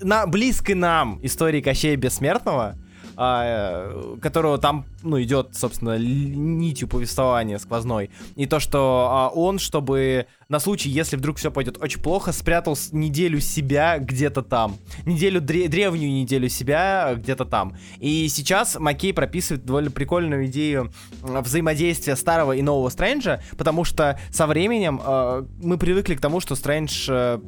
[0.00, 2.74] на близкой нам истории Кощея Бессмертного,
[3.16, 8.10] э, которого там, ну, идет, собственно, нитью повествования сквозной.
[8.34, 12.78] И то, что а, он, чтобы на случай, если вдруг все пойдет очень плохо, спрятал
[12.92, 14.76] неделю себя где-то там.
[15.04, 17.76] Неделю, дре- древнюю неделю себя где-то там.
[17.98, 24.46] И сейчас Маккей прописывает довольно прикольную идею взаимодействия старого и нового Стрэнджа, потому что со
[24.46, 27.40] временем э, мы привыкли к тому, что Стрэндж э,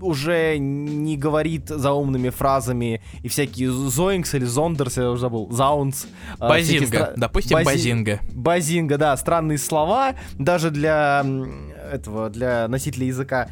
[0.00, 6.06] уже не говорит заумными фразами и всякие зоинкс или зондерс, я уже забыл, заунс.
[6.38, 6.96] всякие Базинга.
[6.96, 8.20] стра- Допустим, Бази- Базинга.
[8.32, 11.24] Базинга, да, странные слова, даже для
[11.92, 13.48] этого, для носителя языка.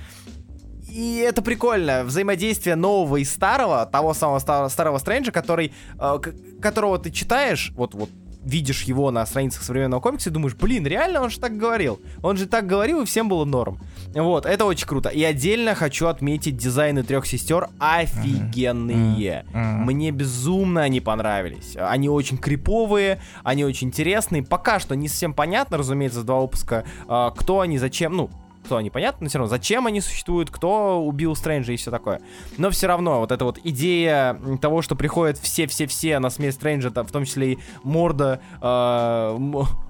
[0.88, 2.04] И это прикольно.
[2.04, 6.18] Взаимодействие нового и старого, того самого старого, старого Стрэнджа, который, э,
[6.62, 8.08] которого ты читаешь, вот, вот
[8.46, 12.00] видишь его на страницах современного комикса и думаешь, блин, реально он же так говорил.
[12.22, 13.80] Он же так говорил, и всем было норм.
[14.14, 15.08] Вот, это очень круто.
[15.08, 19.44] И отдельно хочу отметить дизайны трех сестер офигенные.
[19.52, 21.76] Мне безумно они понравились.
[21.76, 24.44] Они очень криповые, они очень интересные.
[24.44, 28.30] Пока что не совсем понятно, разумеется, два выпуска, а, кто они, зачем, ну,
[28.66, 32.20] кто они, понятно, но все равно, зачем они существуют, кто убил Стрэнджа и все такое.
[32.58, 37.10] Но все равно, вот эта вот идея того, что приходят все-все-все на смерть Стрэнджа, в
[37.10, 39.38] том числе и морда, э,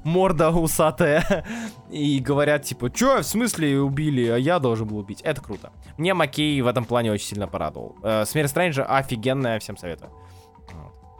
[0.04, 1.44] морда усатая,
[1.90, 5.20] и говорят, типа, что, в смысле убили, а я должен был убить.
[5.22, 5.72] Это круто.
[5.96, 7.96] Мне Макей в этом плане очень сильно порадовал.
[8.02, 10.12] Э, смерть Стрэнджа офигенная, всем советую.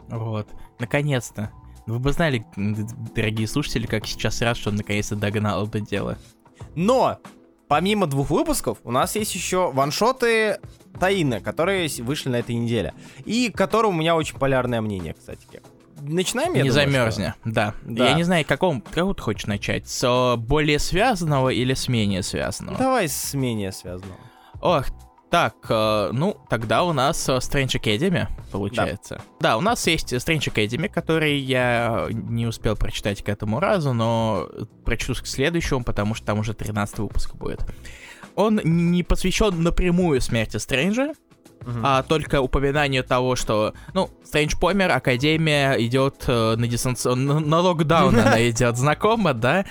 [0.09, 0.47] Вот.
[0.79, 1.51] Наконец-то.
[1.85, 2.45] Вы бы знали,
[3.15, 6.17] дорогие слушатели, как сейчас рад, что он наконец-то догнал это дело.
[6.75, 7.17] Но
[7.67, 10.59] помимо двух выпусков, у нас есть еще ваншоты
[10.99, 12.93] Таины, которые вышли на этой неделе.
[13.25, 15.45] И к которым у меня очень полярное мнение, кстати.
[15.99, 17.51] Начинаем, я Не думаю, замерзни, что...
[17.51, 17.73] да.
[17.83, 18.09] да.
[18.09, 19.87] Я не знаю, каком, какого ты хочешь начать?
[19.87, 22.77] С более связанного или с менее связанного?
[22.77, 24.19] Давай с менее связанного.
[24.61, 24.85] Ох,
[25.29, 29.15] так, э, ну, тогда у нас э, Strange Academy, получается.
[29.39, 29.49] Да.
[29.51, 34.47] да, у нас есть Strange Academy, который я не успел прочитать к этому разу, но
[34.85, 37.65] прочту к следующему, потому что там уже 13 выпуск будет.
[38.35, 41.13] Он не посвящен напрямую смерти Стрэнджа,
[41.59, 41.81] Uh-huh.
[41.83, 47.25] а только упоминание того, что, ну, Стрэндж помер, Академия идет э, на дистанцион...
[47.25, 49.65] на, на локдаун она идет, знакомо, да?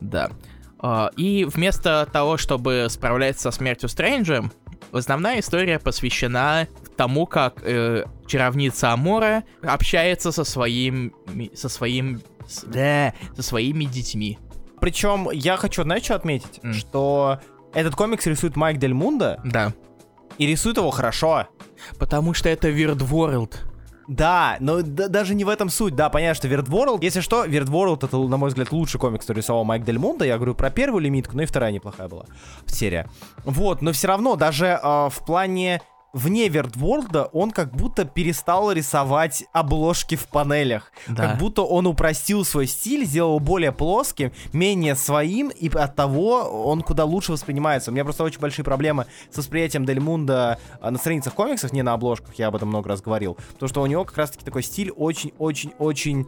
[0.00, 0.30] Да.
[0.78, 4.50] Uh, и вместо того, чтобы справляться со смертью Стрэнджа,
[4.92, 11.14] Основная история посвящена тому, как э, чаровница Амора общается со своим,
[11.54, 14.38] со своим, с, да, со своими детьми.
[14.80, 16.72] Причем я хочу, знаешь, что отметить, mm.
[16.72, 17.40] что
[17.74, 19.40] этот комикс рисует Майк Дель Мунда.
[19.44, 19.72] Да.
[20.38, 21.48] И рисует его хорошо.
[21.98, 23.56] Потому что это Weird World.
[24.08, 25.94] Да, но да, даже не в этом суть.
[25.94, 26.98] Да, понятно, что Weird World...
[27.02, 30.24] Если что, Weird World это, на мой взгляд, лучший комикс, который рисовал Майк Дель Мунда.
[30.24, 32.24] Я говорю про первую лимитку, но и вторая неплохая была
[32.66, 33.06] серия.
[33.44, 35.82] Вот, но все равно, даже э, в плане
[36.18, 40.92] вне Вердворлда он как будто перестал рисовать обложки в панелях.
[41.06, 41.28] Да.
[41.28, 46.82] Как будто он упростил свой стиль, сделал более плоским, менее своим, и от того он
[46.82, 47.90] куда лучше воспринимается.
[47.90, 51.82] У меня просто очень большие проблемы с восприятием Дель Мунда а, на страницах комиксов, не
[51.82, 53.36] на обложках, я об этом много раз говорил.
[53.52, 56.26] Потому что у него как раз-таки такой стиль очень-очень-очень...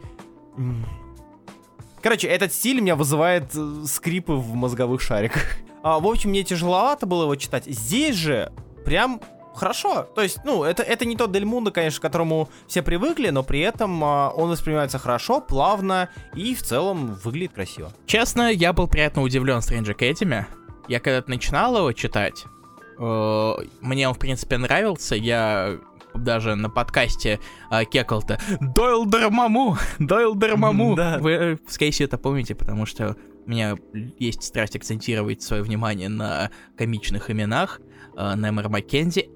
[2.01, 5.43] Короче, этот стиль меня вызывает э, скрипы в мозговых шариках.
[5.83, 7.65] А, в общем, мне тяжеловато было его читать.
[7.65, 8.51] Здесь же
[8.85, 9.21] прям
[9.55, 10.03] хорошо.
[10.03, 13.43] То есть, ну, это, это не тот Дель Мундо, конечно, к которому все привыкли, но
[13.43, 17.91] при этом а, он воспринимается хорошо, плавно и в целом выглядит красиво.
[18.05, 20.45] Честно, я был приятно удивлен Stranger Academy.
[20.87, 22.45] Я когда-то начинал его читать,
[22.99, 25.15] э, мне он, в принципе, нравился.
[25.15, 25.77] Я
[26.13, 27.39] даже на подкасте
[27.71, 29.77] э, кекал-то Дойл Дармаму!
[29.99, 30.95] Дойл Дармаму!
[30.95, 31.17] Да.
[31.19, 33.75] Вы, скорее всего, это помните, потому что у меня
[34.19, 37.90] есть страсть акцентировать свое внимание на комичных именах э,
[38.35, 39.29] Немер Маккензи.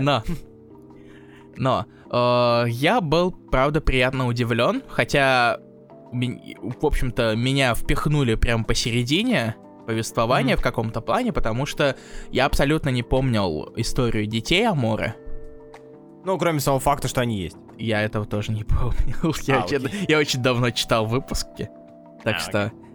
[0.00, 0.22] Но,
[1.56, 5.58] но э, я был, правда, приятно удивлен, хотя,
[6.10, 10.58] в общем-то, меня впихнули прямо посередине повествования mm-hmm.
[10.58, 11.96] в каком-то плане, потому что
[12.30, 15.16] я абсолютно не помнил историю детей Амора.
[16.24, 17.56] Ну, кроме самого факта, что они есть.
[17.78, 19.34] Я этого тоже не помнил.
[19.46, 21.68] я, а, очень, я очень давно читал выпуски.
[22.24, 22.64] Так а, что...
[22.66, 22.87] Окей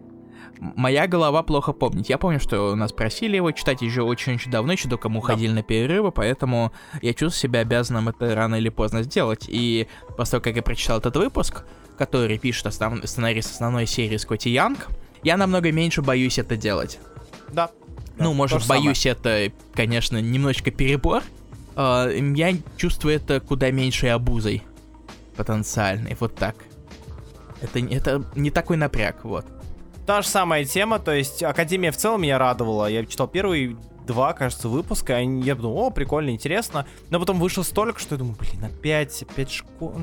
[0.75, 2.09] моя голова плохо помнит.
[2.09, 5.27] Я помню, что нас просили его читать еще очень-очень давно, еще до кому да.
[5.27, 6.71] ходили на перерывы, поэтому
[7.01, 9.45] я чувствую себя обязанным это рано или поздно сделать.
[9.47, 11.63] И после того, как я прочитал этот выпуск,
[11.97, 12.99] который пишет основ...
[13.03, 14.87] сценарист основной серии Скотти Янг,
[15.23, 16.99] я намного меньше боюсь это делать.
[17.51, 17.69] Да.
[18.17, 19.47] Ну, да, может, боюсь самое.
[19.47, 21.23] это, конечно, немножечко перебор.
[21.75, 24.61] Uh, я чувствую это куда меньшей обузой
[25.35, 26.55] потенциальной, вот так.
[27.61, 29.45] Это, это не такой напряг, вот.
[30.05, 32.87] Та же самая тема, то есть Академия в целом меня радовала.
[32.87, 36.85] Я читал первый два, кажется, выпуска, и я подумал, о, прикольно, интересно.
[37.09, 39.93] Но потом вышло столько, что я думаю, блин, опять, опять школа.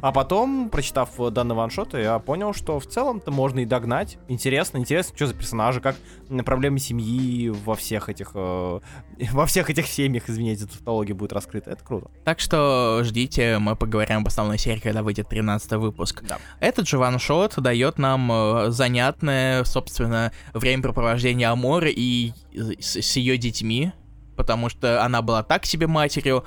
[0.00, 4.18] А потом, прочитав данный ваншот, я понял, что в целом-то можно и догнать.
[4.28, 5.96] Интересно, интересно, что за персонажи, как
[6.44, 8.80] проблемы семьи во всех этих, э,
[9.32, 11.70] во всех этих семьях, извините, тавтология будет раскрыта.
[11.70, 12.10] Это круто.
[12.24, 16.22] Так что ждите, мы поговорим об основной серии, когда выйдет 13 выпуск.
[16.28, 16.38] Да.
[16.60, 22.32] Этот же ваншот дает нам э, занятное, собственно, времяпрепровождение Амора и
[22.80, 23.92] с, с ее детьми,
[24.36, 26.44] потому что она была так себе матерью,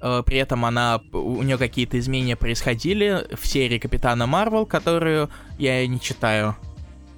[0.00, 5.86] э, при этом она, у нее какие-то изменения происходили в серии Капитана Марвел, которую я
[5.86, 6.56] не читаю.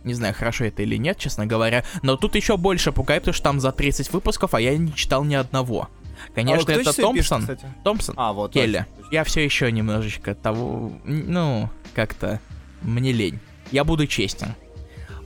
[0.05, 1.83] Не знаю, хорошо это или нет, честно говоря.
[2.03, 5.25] Но тут еще больше пугает, потому что там за 30 выпусков, а я не читал
[5.25, 5.89] ни одного.
[6.35, 7.41] Конечно, А кто это часы пишет, Томпсон.
[7.41, 7.67] кстати?
[7.85, 8.15] Томпсон.
[8.19, 8.53] А, вот.
[8.53, 8.87] Келли.
[8.97, 9.09] точно.
[9.11, 12.41] Я все еще немножечко того, ну, как-то
[12.83, 13.41] мне лень.
[13.73, 14.55] Я буду честен.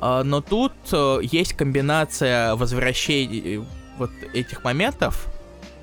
[0.00, 3.64] А, Но тут э, есть комбинация возвращений э,
[3.98, 5.26] вот этих моментов,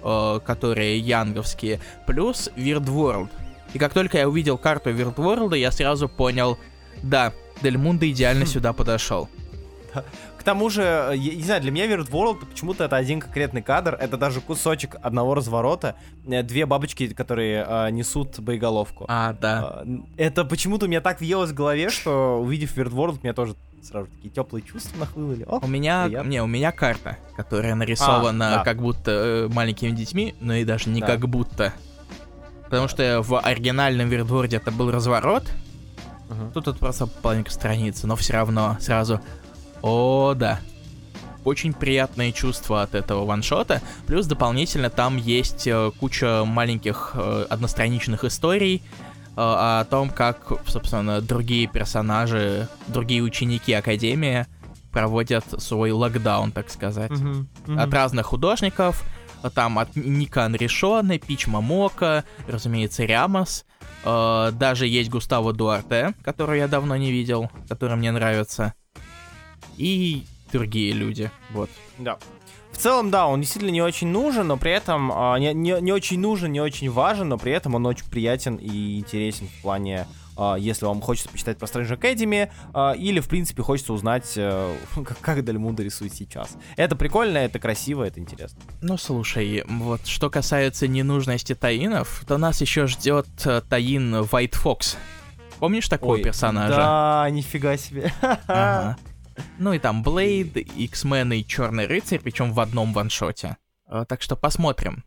[0.04, 3.30] э, которые янговские, плюс Weird World.
[3.74, 6.58] И как только я увидел карту Weird World, я сразу понял,
[7.04, 9.30] да, Дель Мунда идеально сюда подошел.
[10.46, 13.64] К тому же, э, я не знаю, для меня Weird World почему-то это один конкретный
[13.64, 15.96] кадр, это даже кусочек одного разворота,
[16.28, 19.06] э, две бабочки, которые э, несут боеголовку.
[19.08, 19.60] А, да.
[19.64, 19.86] А,
[20.18, 23.56] Это почему-то у меня так въелось в голове, что увидев Weird World, у меня тоже
[23.82, 25.48] сразу такие теплые чувства нахлынули.
[25.50, 26.30] У меня, приятно.
[26.30, 28.64] не, у меня карта, которая нарисована А, да.
[28.64, 31.08] как будто э, маленькими детьми, но и даже не Да.
[31.08, 31.74] как будто.
[32.66, 35.52] Потому что в оригинальном Вирдворде это был разворот,
[36.30, 36.52] Мгм.
[36.52, 39.22] тут это просто половинка страницы, но все равно сразу,
[39.86, 40.60] о, да.
[41.44, 43.84] Очень приятные чувства от этого ваншота.
[44.08, 51.22] Плюс дополнительно там есть э, куча маленьких э, одностраничных историй э, о том, как, собственно,
[51.22, 54.48] другие персонажи, другие ученики Академии
[54.92, 57.12] проводят свой локдаун, так сказать.
[57.12, 57.80] Мгм, мгм.
[57.80, 59.04] От разных художников.
[59.54, 63.66] Там от Ника Анришона, Пич Мамока, разумеется, Рямос.
[64.04, 68.74] Даже есть Густаво Дуарте, которого я давно не видел, который мне нравится.
[69.78, 71.32] И другие люди.
[71.52, 71.70] Вот.
[71.98, 72.18] Да.
[72.72, 75.94] В целом, да, он действительно не очень нужен, но при этом а, не, не- не
[75.94, 80.08] очень нужен, не очень важен, но при этом он очень приятен и интересен в плане,
[80.36, 84.76] а, если вам хочется почитать про Strange Academy, а, или, в принципе, хочется узнать, э,
[84.96, 86.58] как, как Дальмунда рисует сейчас.
[86.76, 88.60] Это прикольно, это красиво, это интересно.
[88.82, 94.98] Ну слушай, вот что касается ненужности таинов, то нас еще ждет э, таин White Fox.
[95.60, 96.76] Помнишь такого Ой, персонажа?
[96.76, 98.12] Да, нифига себе.
[98.22, 98.98] Ага.
[99.58, 103.58] Ну и там Блейд, X-Men и Черный рыцарь, причем в одном ваншоте.
[103.90, 105.04] Э, Так что посмотрим.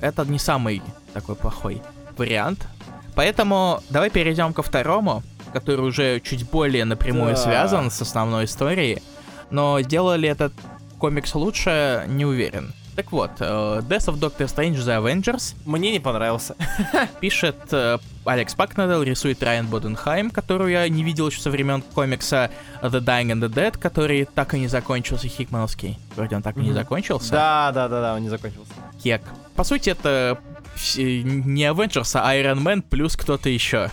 [0.00, 1.82] Это не самый такой плохой
[2.16, 2.66] вариант.
[3.14, 7.36] Поэтому давай перейдем ко второму, который уже чуть более напрямую Да.
[7.36, 9.02] связан с основной историей.
[9.50, 10.52] Но сделал ли этот
[10.98, 12.72] комикс лучше, не уверен.
[13.00, 16.54] Так вот, э, Death of Doctor Strange The Avengers Мне не понравился.
[17.20, 22.50] пишет э, Алекс Пакнадел, рисует Райан Боденхайм, которую я не видел еще со времен комикса
[22.82, 25.98] The Dying and the Dead, который так и не закончился, Хикмановский.
[26.14, 27.30] Вроде он так и не закончился.
[27.30, 28.74] Да, да, да, да, он не закончился.
[29.02, 29.22] Кек.
[29.56, 30.36] По сути, это
[30.76, 33.90] вс- не Avengers, а Iron Man плюс кто-то еще.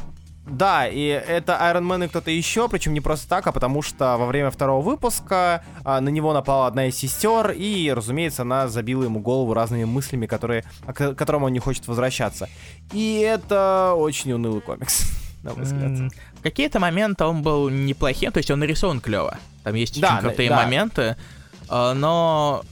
[0.49, 4.17] Да, и это Iron Man и кто-то еще, причем не просто так, а потому что
[4.17, 9.03] во время второго выпуска а, на него напала одна из сестер, и, разумеется, она забила
[9.03, 12.47] ему голову разными мыслями, которые, а, к которым он не хочет возвращаться.
[12.93, 15.11] И это очень унылый комикс,
[15.43, 16.11] на мой взгляд.
[16.39, 19.37] В какие-то моменты он был неплохим, то есть он нарисован клево.
[19.63, 20.55] Там есть Да, очень крутые да.
[20.63, 21.17] моменты,
[21.67, 22.63] а, но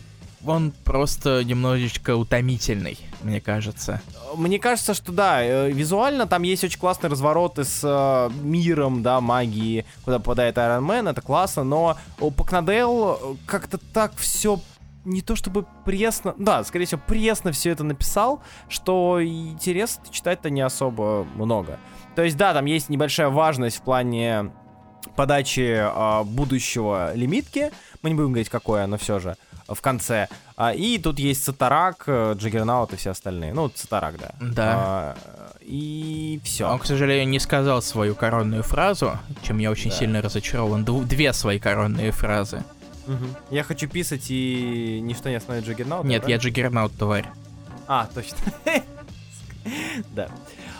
[0.45, 4.01] он просто немножечко утомительный, мне кажется.
[4.35, 9.19] Мне кажется, что да, э, визуально там есть очень классные развороты с э, миром, да,
[9.19, 14.59] магии, куда попадает Iron Man, это классно, но у Пакнадел э, как-то так все
[15.05, 20.61] не то чтобы пресно, да, скорее всего, пресно все это написал, что интересно читать-то не
[20.61, 21.79] особо много.
[22.15, 24.51] То есть, да, там есть небольшая важность в плане
[25.15, 27.71] подачи а, будущего лимитки.
[28.01, 30.27] Мы не будем говорить, какое, но все же в конце.
[30.57, 33.53] А, и тут есть Сатарак, э, Джаггернаут и все остальные.
[33.53, 34.31] Ну, Сатарак, да.
[34.39, 34.73] Да.
[34.77, 35.17] А,
[35.61, 36.65] и все.
[36.69, 39.95] Он, к сожалению, не сказал свою коронную фразу, чем я очень Да.
[39.95, 40.85] сильно разочарован.
[40.85, 42.63] Две свои коронные фразы.
[43.51, 46.07] Я хочу писать и ничто не остановит Джаггернаута.
[46.07, 46.41] Нет, я правильно?
[46.41, 47.25] Джиггернаут, тварь.
[47.87, 48.37] А, точно.
[50.13, 50.29] Да.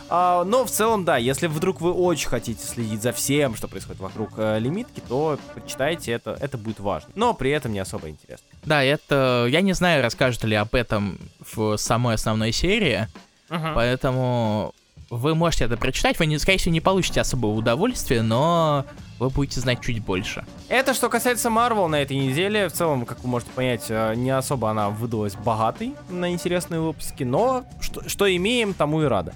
[0.09, 4.01] А, но в целом, да, если вдруг вы очень хотите следить за всем, что происходит
[4.01, 7.09] вокруг э, лимитки, то прочитайте это, это будет важно.
[7.15, 8.45] Но при этом не особо интересно.
[8.63, 9.47] Да, это...
[9.49, 13.07] Я не знаю, расскажут ли об этом в самой основной серии,
[13.49, 14.73] поэтому
[15.09, 16.17] вы можете это прочитать.
[16.19, 18.85] Вы, не, скорее всего, не получите особого удовольствия, но
[19.19, 20.45] вы будете знать чуть больше.
[20.67, 22.67] Это что касается Marvel на этой неделе.
[22.67, 27.23] В целом, как вы можете понять, э, не особо она выдалась богатой на интересные выпуски,
[27.23, 29.33] но что, что имеем, тому и рада.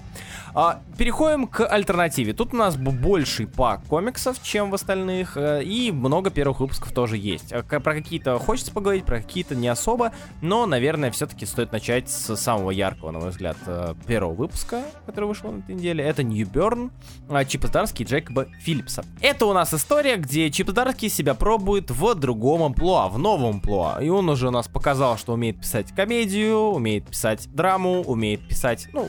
[0.54, 2.32] А, переходим к альтернативе.
[2.32, 7.16] Тут у нас больший пак комиксов, чем в остальных, э, и много первых выпусков тоже
[7.16, 7.52] есть.
[7.52, 12.36] А, Про какие-то хочется поговорить, про какие-то не особо, но, наверное, все-таки стоит начать с
[12.36, 16.04] самого яркого, на мой взгляд, э, первого выпуска, который вышел на этой неделе.
[16.04, 16.90] Это New Burn,
[17.28, 19.04] а, Чипа Здарский и Джейкоба Филлипса.
[19.20, 23.98] Это у нас история, где Чип Здарский себя пробует в другом амплуа, в новом амплуа.
[24.02, 28.88] И он уже у нас показал, что умеет писать комедию, умеет писать драму, умеет писать,
[28.92, 29.08] ну,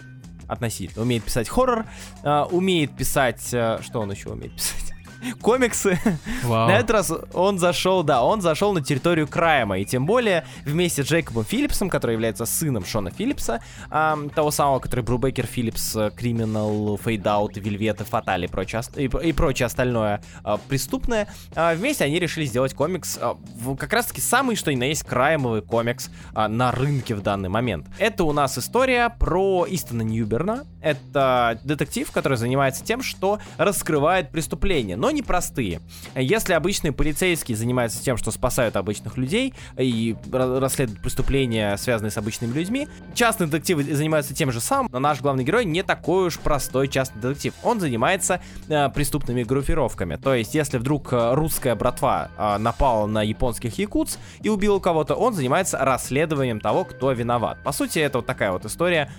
[0.52, 1.86] относительно, умеет писать хоррор,
[2.24, 3.54] а, умеет писать...
[3.54, 4.91] а, что он еще умеет писать?
[5.42, 6.00] комиксы.
[6.44, 6.68] Вау.
[6.70, 10.46] На этот раз он зашел, да, он зашел на территорию crime а, и тем более
[10.66, 15.96] вместе с Джейкобом Филлипсом, который является сыном Шона Филлипса, ам, того самого, который Брубекер Филлипс,
[16.16, 22.04] Criminal, Fade Out, Velvet, Fatale и ост- и, и прочее остальное а, преступное, а, вместе
[22.06, 25.36] они решили сделать комикс, а, в- как раз таки самый, что ни на есть, crime
[25.36, 27.88] овый комикс а, на рынке в данный момент.
[28.00, 30.66] Это у нас история про Истона Ньюберна.
[30.82, 35.82] Это детектив, который занимается тем, что раскрывает преступления, но не простые.
[36.16, 42.18] Если обычные полицейские занимаются тем, что спасают обычных людей и ра- расследуют преступления, связанные с
[42.18, 46.40] обычными людьми, частные детективы занимаются тем же самым, но наш главный герой не такой уж
[46.40, 47.54] простой частный детектив.
[47.64, 50.16] Он занимается э, преступными группировками.
[50.16, 55.16] То есть, если вдруг э, русская братва э, напала на японских якутс и убила кого-то,
[55.16, 57.62] он занимается расследованием того, кто виноват.
[57.64, 59.12] По сути, это вот такая вот история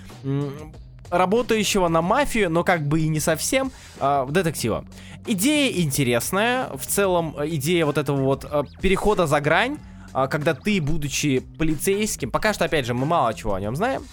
[1.09, 4.85] работающего на мафию, но как бы и не совсем, э, детектива.
[5.25, 9.77] Идея интересная, в целом э, идея вот этого вот э, перехода за грань,
[10.13, 14.03] э, когда ты, будучи полицейским, пока что, опять же, мы мало чего о нем знаем,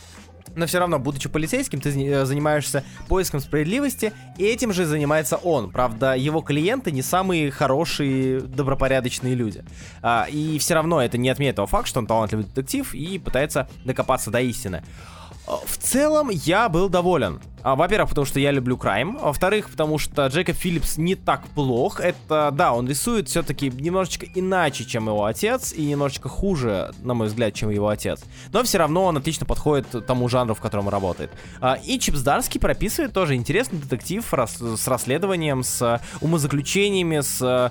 [0.56, 5.70] но все равно, будучи полицейским, ты э, занимаешься поиском справедливости, и этим же занимается он.
[5.70, 9.64] Правда, его клиенты не самые хорошие, добропорядочные люди.
[10.02, 13.68] А, и все равно это не отменяет того факта, что он талантливый детектив и пытается
[13.84, 14.82] докопаться до истины.
[15.50, 17.40] А, В целом, я был доволен.
[17.62, 19.16] А, Во-первых, потому что я люблю крайм.
[19.18, 22.00] Во-вторых, потому что Джейкоб Филлипс не так плох.
[22.00, 27.26] Это, да, он рисует все-таки немножечко иначе, чем его отец, и немножечко хуже, на мой
[27.28, 28.22] взгляд, чем его отец.
[28.52, 31.30] Но все равно он отлично подходит тому жанру, в котором работает.
[31.60, 37.70] А, И Чипс Дарский прописывает тоже интересный детектив с расследованием, с умозаключениями, с э,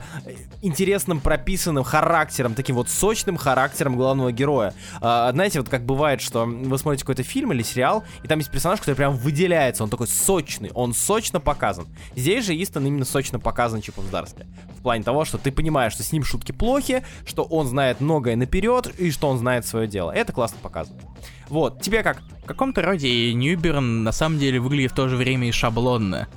[0.62, 4.74] интересным прописанным характером, таким вот сочным характером главного героя.
[5.02, 8.52] А, Знаете, вот как бывает, что вы смотрите какой-то фильм или сериал, и там есть
[8.52, 11.88] персонаж, который прям выделяется, он такой сочный, он сочно показан.
[12.16, 14.46] Здесь же Истон именно сочно показан Чипом Здарски.
[14.78, 18.36] В плане того, что ты понимаешь, что с ним шутки плохи, что он знает многое
[18.36, 20.12] наперед, и что он знает свое дело.
[20.12, 21.00] Это классно показано.
[21.50, 22.22] Вот, тебе как?
[22.44, 26.28] В каком-то роде Ньюберн на самом деле выглядит в то же время и шаблонно.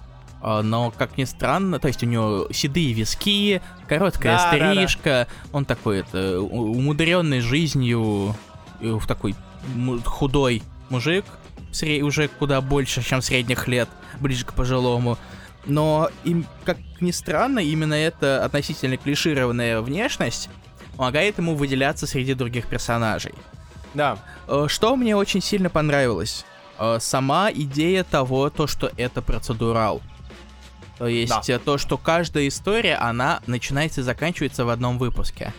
[0.40, 4.72] А, Но, как ни странно, то есть у него седые виски, короткая Да, да, да.
[4.72, 8.34] стрижка, он такой это умудренный жизнью,
[8.80, 9.36] э, в такой
[10.04, 11.24] худой мужик,
[12.02, 13.88] уже куда больше, чем средних лет,
[14.20, 15.18] ближе к пожилому.
[15.64, 20.48] Но, им, как ни странно, именно эта относительно клишированная внешность
[20.96, 23.32] помогает ему выделяться среди других персонажей.
[23.94, 24.18] Да.
[24.48, 26.44] Э, Что мне очень сильно понравилось?
[26.78, 30.00] Э, Сама идея того, то, что это процедурал.
[30.98, 31.54] То есть Да.
[31.54, 35.52] э, то, что каждая история, она начинается и заканчивается в одном выпуске.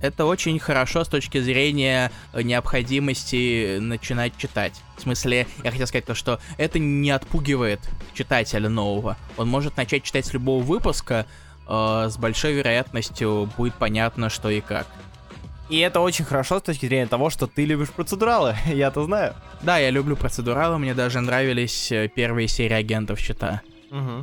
[0.00, 4.80] Это очень хорошо с точки зрения э, необходимости начинать читать.
[4.96, 7.80] В смысле, я хотел сказать то, что это не отпугивает
[8.14, 9.16] читателя нового.
[9.36, 11.26] Он может начать читать с любого выпуска,
[11.68, 14.86] э, с большой вероятностью будет понятно, что и как.
[15.68, 19.34] И это очень хорошо с точки зрения того, что ты любишь процедуралы, я-то знаю.
[19.62, 23.62] Да, я люблю процедуралы, мне даже нравились э, первые серии агентов щита.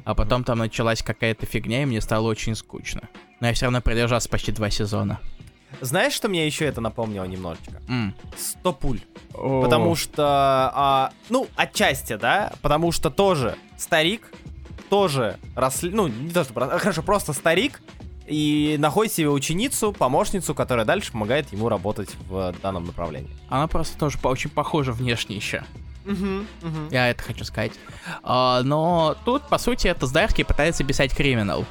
[0.03, 3.01] А потом там началась какая-то фигня, и мне стало очень скучно.
[3.39, 5.19] Но я все равно продержался почти два сезона.
[5.81, 7.81] Знаешь, что мне еще это напомнило немножечко?
[7.87, 8.15] М.
[8.37, 9.01] Сто пуль.
[9.31, 10.23] Потому что,
[10.73, 14.31] а, ну, отчасти, да, потому что тоже старик,
[14.89, 17.81] тоже, росли, ну, не то, что, а, хорошо, просто старик,
[18.27, 23.35] и находит себе ученицу, помощницу, которая дальше помогает ему работать в данном направлении.
[23.49, 25.63] Она просто тоже очень похожа внешне еще.
[26.05, 27.73] Угу, Я это хочу сказать.
[28.23, 31.65] А, но тут, по сути, это Здарский пытается писать криминал.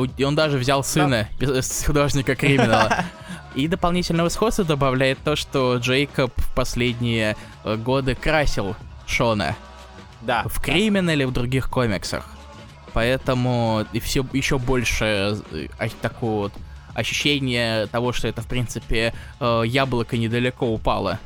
[0.00, 3.04] У- И он даже взял сына пи- с художника криминала.
[3.54, 8.74] И дополнительного сходства добавляет то, что Джейкоб в последние э, годы красил
[9.06, 9.54] Шона.
[10.22, 10.42] Да.
[10.48, 12.24] в криминале, в других комиксах.
[12.94, 15.38] Поэтому и все еще больше
[15.78, 16.52] э, такого вот
[16.94, 21.18] ощущение того, что это, в принципе, э, яблоко недалеко упало.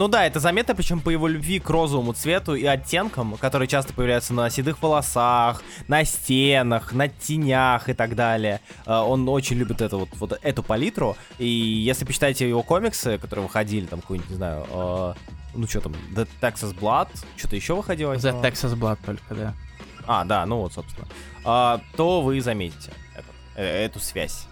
[0.00, 3.92] Ну да, это заметно, причем по его любви к розовому цвету и оттенкам, которые часто
[3.92, 8.62] появляются на седых волосах, на стенах, на тенях и так далее.
[8.86, 11.18] Э, Он очень любит эту вот, вот эту палитру.
[11.36, 15.14] И если почитаете его комиксы, которые выходили, там какой-нибудь, не знаю, э,
[15.54, 18.14] ну что там, The Texas Blood, что-то еще выходило.
[18.14, 18.40] The?
[18.40, 19.54] Texas Blood только, да.
[20.06, 21.08] А, да, ну вот, собственно.
[21.44, 24.46] А, то вы заметите этот- э, эту связь.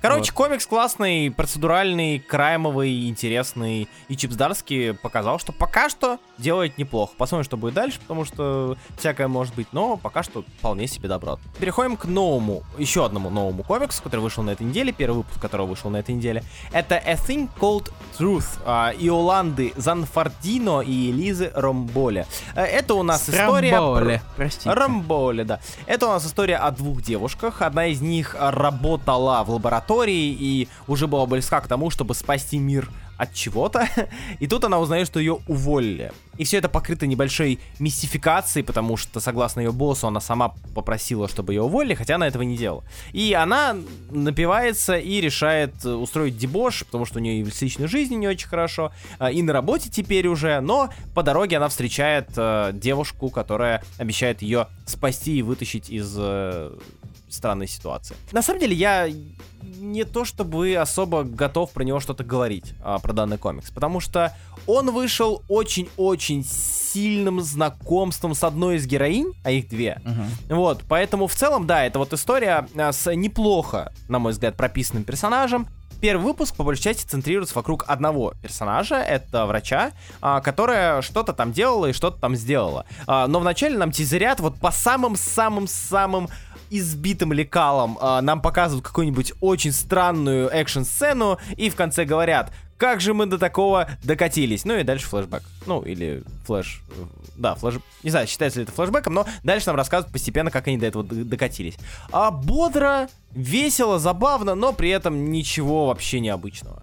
[0.00, 3.88] Короче, комикс классный, процедуральный, краймовый, интересный.
[4.08, 7.12] И Чипсдарский показал, что пока что делает неплохо.
[7.16, 11.38] Посмотрим, что будет дальше, потому что всякое может быть, но пока что вполне себе добро.
[11.58, 15.66] Переходим к новому, еще одному новому комиксу, который вышел на этой неделе, первый выпуск которого
[15.66, 16.42] вышел на этой неделе.
[16.72, 22.26] Это A Thing Called Truth а, Иоланды Занфардино и Элизы Ромболе.
[22.54, 23.68] Э, Это у нас история...
[23.68, 24.70] Страмболе, про- простите.
[24.70, 25.60] Рамболе, да.
[25.86, 27.62] Это у нас история о двух девушках.
[27.62, 32.90] Одна из них работала в лаборатории и уже была близка к тому, чтобы спасти мир
[33.16, 33.88] от чего-то.
[34.40, 36.12] И тут она узнает, что ее уволили.
[36.38, 41.54] И все это покрыто небольшой мистификацией, потому что, согласно ее боссу, она сама попросила, чтобы
[41.54, 42.84] ее уволили, хотя она этого не делала.
[43.12, 43.76] И она
[44.10, 48.28] напивается и решает э, устроить дебош, потому что у нее и в личной жизни не
[48.28, 53.30] очень хорошо, а, и на работе теперь уже, но по дороге она встречает э, девушку,
[53.30, 56.72] которая обещает ее спасти и вытащить из э,
[57.28, 58.16] странной ситуации.
[58.32, 59.08] На самом деле, я
[59.62, 64.34] не то чтобы особо готов про него что-то говорить, а, про данный комикс, потому что
[64.66, 70.00] он вышел очень-очень сильным знакомством с одной из героинь, а их две.
[70.04, 70.56] Мгм.
[70.56, 75.04] Вот, поэтому в целом, да, это вот история а, с неплохо, на мой взгляд, прописанным
[75.04, 75.68] персонажем.
[76.00, 81.52] Первый выпуск, по большей части, центрируется вокруг одного персонажа, это врача, а, которая что-то там
[81.52, 82.84] делала и что-то там сделала.
[83.06, 86.28] А, но вначале нам тизерят вот по самым-самым-самым
[86.70, 93.14] избитым лекалам а, нам показывают какую-нибудь очень странную экшн-сцену и в конце говорят, как же
[93.14, 94.64] мы до такого докатились.
[94.64, 95.42] Ну и дальше флешбэк.
[95.66, 96.82] Ну, или флэш...
[96.90, 97.04] э,
[97.36, 97.76] Да, флэш...
[98.02, 101.02] Не знаю, считается ли это флешбэком, но дальше нам рассказывают постепенно, как они до этого
[101.04, 101.76] докатились.
[102.12, 106.82] А бодро, весело, забавно, но при этом ничего вообще необычного.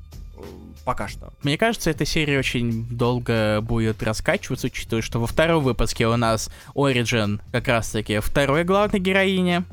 [0.84, 1.34] Э, Пока что.
[1.44, 6.50] Мне кажется, эта серия очень долго будет раскачиваться, учитывая, что во втором выпуске у нас
[6.76, 9.64] Ориджин как раз-таки второй главной героине.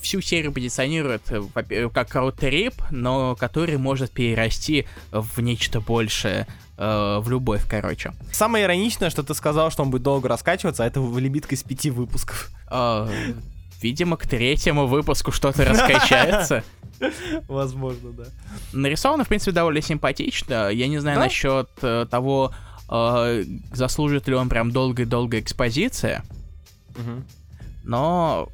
[0.00, 7.30] Всю серию позиционирует э, как роуд-трип, но который может перерасти в нечто большее, э, в
[7.30, 8.12] любовь, короче.
[8.30, 11.90] Самое ироничное, что ты сказал, что он будет долго раскачиваться, а это лимитка из пяти
[11.90, 12.50] выпусков.
[13.84, 16.64] Видимо, к третьему выпуску что-то раскачается.
[17.48, 18.24] Возможно, да.
[18.72, 20.70] Нарисовано, в принципе, довольно симпатично.
[20.70, 21.24] Я не знаю Да?
[21.24, 22.54] насчет э, того,
[22.90, 26.24] э, заслужит ли он прям долгой-долгой экспозиция,
[27.84, 28.48] но,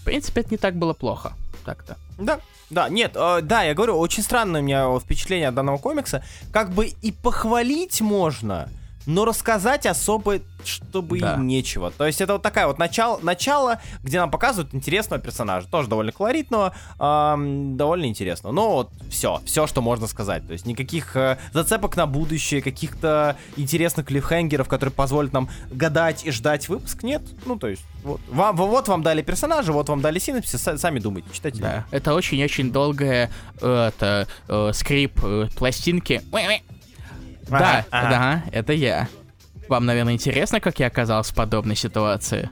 [0.00, 1.32] в принципе, это не так было плохо.
[1.64, 1.96] Так-то.
[2.16, 2.38] Да,
[2.70, 6.22] да, нет, э, да, я говорю, очень странное у меня впечатление от данного комикса.
[6.52, 8.68] Как бы и похвалить можно,
[9.06, 11.34] но рассказать особо, чтобы Да.
[11.34, 11.90] и нечего.
[11.90, 15.66] То есть это вот такая вот начало, начало, где нам показывают интересного персонажа.
[15.68, 18.52] Тоже довольно колоритного, ам, довольно интересного.
[18.52, 20.46] Но вот все, все, что можно сказать.
[20.46, 26.30] То есть никаких э, зацепок на будущее, каких-то интересных клиффхенгеров, которые позволят нам гадать и
[26.30, 27.22] ждать выпуск, нет.
[27.46, 30.98] Ну, то есть, вот, вам, вот вам дали персонажа, вот вам дали синапсис, са- сами
[30.98, 31.60] думайте, читайте.
[31.60, 31.84] Да.
[31.90, 33.30] Это очень-очень долгая
[33.60, 36.22] э, это, э, скрип э, пластинки.
[37.48, 39.08] Да, Ага, да, это я.
[39.68, 42.50] Вам, наверное, интересно, как я оказался в подобной ситуации?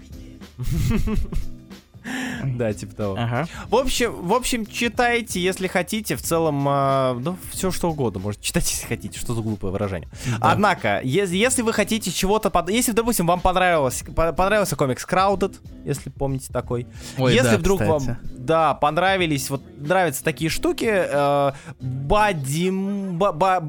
[2.57, 3.17] Да, типа того.
[3.19, 3.47] Ага.
[3.69, 6.17] В общем, в общем, читайте, если хотите.
[6.17, 8.21] В целом, э, ну, все что угодно.
[8.21, 9.19] Можете читать, если хотите.
[9.19, 10.09] Что за глупое выражение.
[10.41, 12.51] Однако, ес- если вы хотите чего-то...
[12.51, 12.71] Под...
[12.71, 16.87] Если, допустим, вам понравилось, по- понравился комикс Crowded, если помните такой.
[17.19, 18.07] Ой, если да, вдруг кстати.
[18.07, 21.53] вам, да, понравились, вот нравятся такие штуки, э,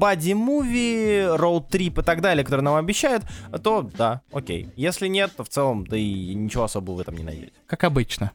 [0.04, 3.24] бади-муви, роуд-трип и так далее, которые нам обещают,
[3.62, 4.68] то да, окей.
[4.76, 7.52] Если нет, то в целом, да и ничего особого в этом не найдете.
[7.66, 8.32] Как обычно.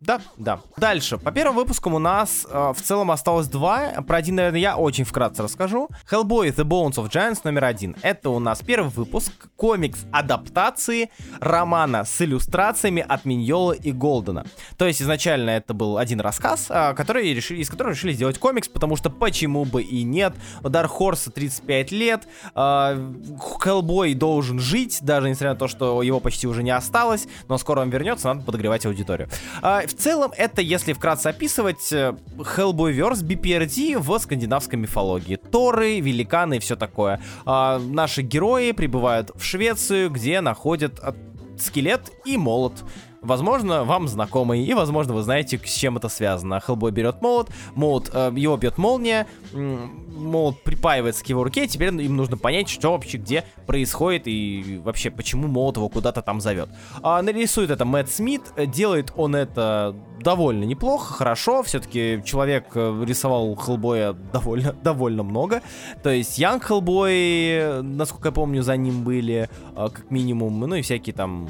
[0.00, 0.60] Да, да.
[0.78, 1.18] Дальше.
[1.18, 3.90] По первым выпускам у нас э, в целом осталось два.
[4.06, 5.90] Про один, наверное, я очень вкратце расскажу.
[6.10, 7.94] Hellboy The Bones of Giants номер один.
[8.00, 14.46] Это у нас первый выпуск, комикс адаптации романа с иллюстрациями от Миньола и Голдена.
[14.78, 18.68] То есть изначально это был один рассказ, э, который решили, из которого решили сделать комикс,
[18.68, 20.32] потому что почему бы и нет.
[20.62, 26.46] Dark Horse 35 лет, э, Hellboy должен жить, даже несмотря на то, что его почти
[26.46, 29.28] уже не осталось, но скоро он вернется, надо подогревать аудиторию.
[29.60, 35.36] А, в целом, это, если вкратце описывать, э, Hellboyverse BPRD в скандинавской мифологии.
[35.36, 37.20] Торы, великаны и все такое.
[37.44, 41.14] А, наши герои прибывают в Швецию, где находят а,
[41.58, 42.84] скелет и молот.
[43.22, 46.58] Возможно, вам знакомый, и, возможно, вы знаете, с чем это связано.
[46.58, 52.16] Хеллбой берет молот, молот, э, его бьет молния, молот припаивается к его руке, теперь им
[52.16, 56.70] нужно понять, что вообще где происходит и вообще, почему молот его куда-то там зовет.
[57.02, 63.04] А, нарисует это Мэтт Смит, э, делает он это довольно неплохо, хорошо, все-таки человек э,
[63.06, 65.62] рисовал Хеллбоя довольно, довольно много,
[66.02, 70.82] то есть Янг Хеллбой, э, насколько я помню, за ним были, как минимум, ну и
[70.82, 71.48] всякие там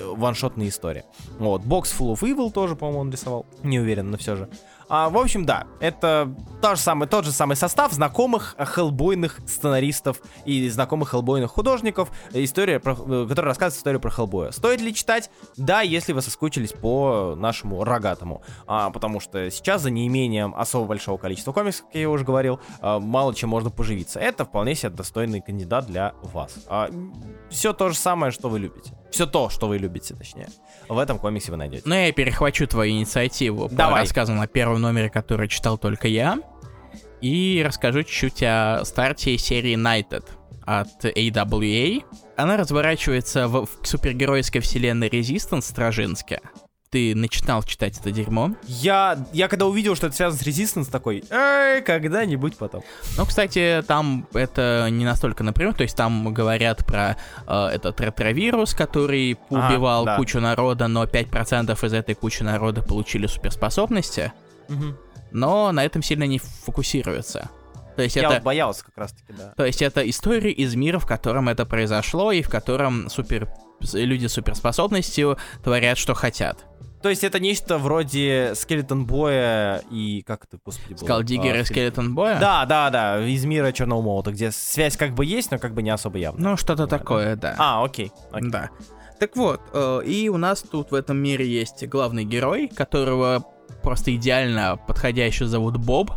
[0.00, 1.04] ваншотные истории.
[1.38, 3.46] Вот, Box Full of Evil тоже, по-моему, он рисовал.
[3.62, 4.48] Не уверен, но все же.
[4.88, 6.32] А, в общем, да, это
[6.62, 12.78] тот же самый, тот же самый состав знакомых хеллбойных сценаристов и знакомых хеллбойных художников, история,
[12.78, 14.52] про, э, которая рассказывает историю про Хеллбоя.
[14.52, 15.30] Стоит ли читать?
[15.56, 18.42] Да, если вы соскучились по нашему рогатому.
[18.66, 23.00] А, потому что сейчас за неимением особо большого количества комиксов, как я уже говорил, а,
[23.00, 24.20] мало чем можно поживиться.
[24.20, 26.54] Это вполне себе достойный кандидат для вас.
[26.68, 26.90] А,
[27.50, 28.92] все то же самое, что вы любите.
[29.10, 30.48] Все то, что вы любите, точнее.
[30.88, 31.82] В этом комиксе вы найдете.
[31.84, 33.94] Ну, я перехвачу твою инициативу Давай.
[33.94, 36.38] по рассказам о первом номере, который читал только я.
[37.20, 40.24] И расскажу чуть-чуть о старте серии Knighted
[40.66, 42.04] от AWA.
[42.36, 46.40] Она разворачивается в, в супергеройской вселенной Resistance Стражинске.
[46.90, 48.52] Ты начинал читать это дерьмо.
[48.66, 52.82] Я, я когда увидел, что это связано с Resistance, такой, эй, когда-нибудь потом.
[53.16, 57.16] Ну, кстати, там это не настолько напрямую, то есть там говорят про
[57.46, 60.16] э, этот ретровирус, который убивал да.
[60.16, 64.32] кучу народа, но 5% из этой кучи народа получили суперспособности,
[65.32, 67.50] но на этом сильно не фокусируются.
[67.96, 68.34] То есть Я это...
[68.34, 69.54] вот боялся как раз-таки, да.
[69.56, 73.48] То есть это история из мира, в котором это произошло, и в котором супер
[73.92, 76.64] люди с суперспособностью творят, что хотят.
[77.02, 81.04] То есть это нечто вроде Скелетон Боя и как это, господи, было?
[81.04, 82.40] Скалдиггер А, и Скелетон Боя?
[82.40, 85.82] Да, да, да, из мира Черного Молота, где связь как бы есть, но как бы
[85.82, 86.50] не особо явно.
[86.50, 87.54] Ну, что-то такое, да.
[87.58, 88.10] А, окей.
[88.32, 88.50] окей.
[88.50, 88.70] Да.
[89.20, 93.44] Так вот, э, и у нас тут в этом мире есть главный герой, которого
[93.82, 96.10] просто идеально подходящий зовут Боб.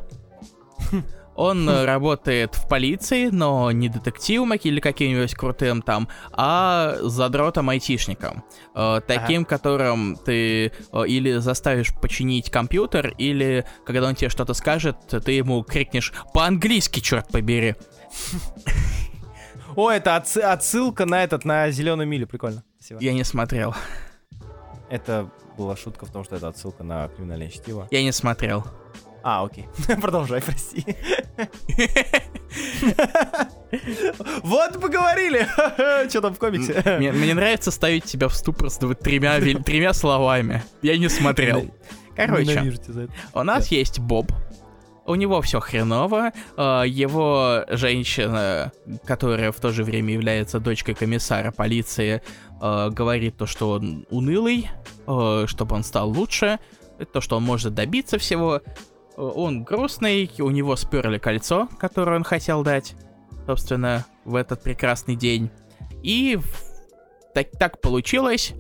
[1.40, 8.44] Он э, работает в полиции, но не детективом или каким-нибудь крутым там, а задротом-айтишником.
[8.76, 14.98] Э, таким, которым ты э, или заставишь починить компьютер, или когда он тебе что-то скажет,
[15.08, 17.76] ты ему крикнешь по-английски, черт побери.
[19.78, 22.66] О, это отсы- отсылка на этот, на зеленую милю, прикольно.
[22.80, 23.02] Спасибо.
[23.02, 23.74] Я не смотрел.
[24.90, 27.88] Это была шутка в том, что это отсылка на криминальное чтиво.
[27.92, 28.66] Я не смотрел.
[29.24, 29.68] А, окей.
[30.02, 30.86] Продолжай, прости.
[34.44, 35.48] Вот поговорили.
[36.10, 36.82] Что там в комиксе?
[36.98, 40.64] Мне, мне нравится ставить тебя в ступор с тремя, тремя словами.
[40.82, 41.66] Я не смотрел.
[42.16, 42.74] Короче,
[43.34, 44.32] у нас есть Боб.
[45.06, 46.32] У него все хреново.
[46.56, 48.72] э, Его женщина,
[49.06, 52.22] которая в то же время является дочкой комиссара полиции,
[52.62, 54.70] э, говорит то, что он унылый,
[55.08, 56.60] э, чтобы он стал лучше,
[57.12, 58.62] то, что он может добиться всего.
[59.20, 62.96] Он грустный, у него сперли кольцо, которое он хотел дать,
[63.46, 65.52] собственно, в этот прекрасный день.
[66.02, 66.40] И
[67.34, 68.54] так, так получилось,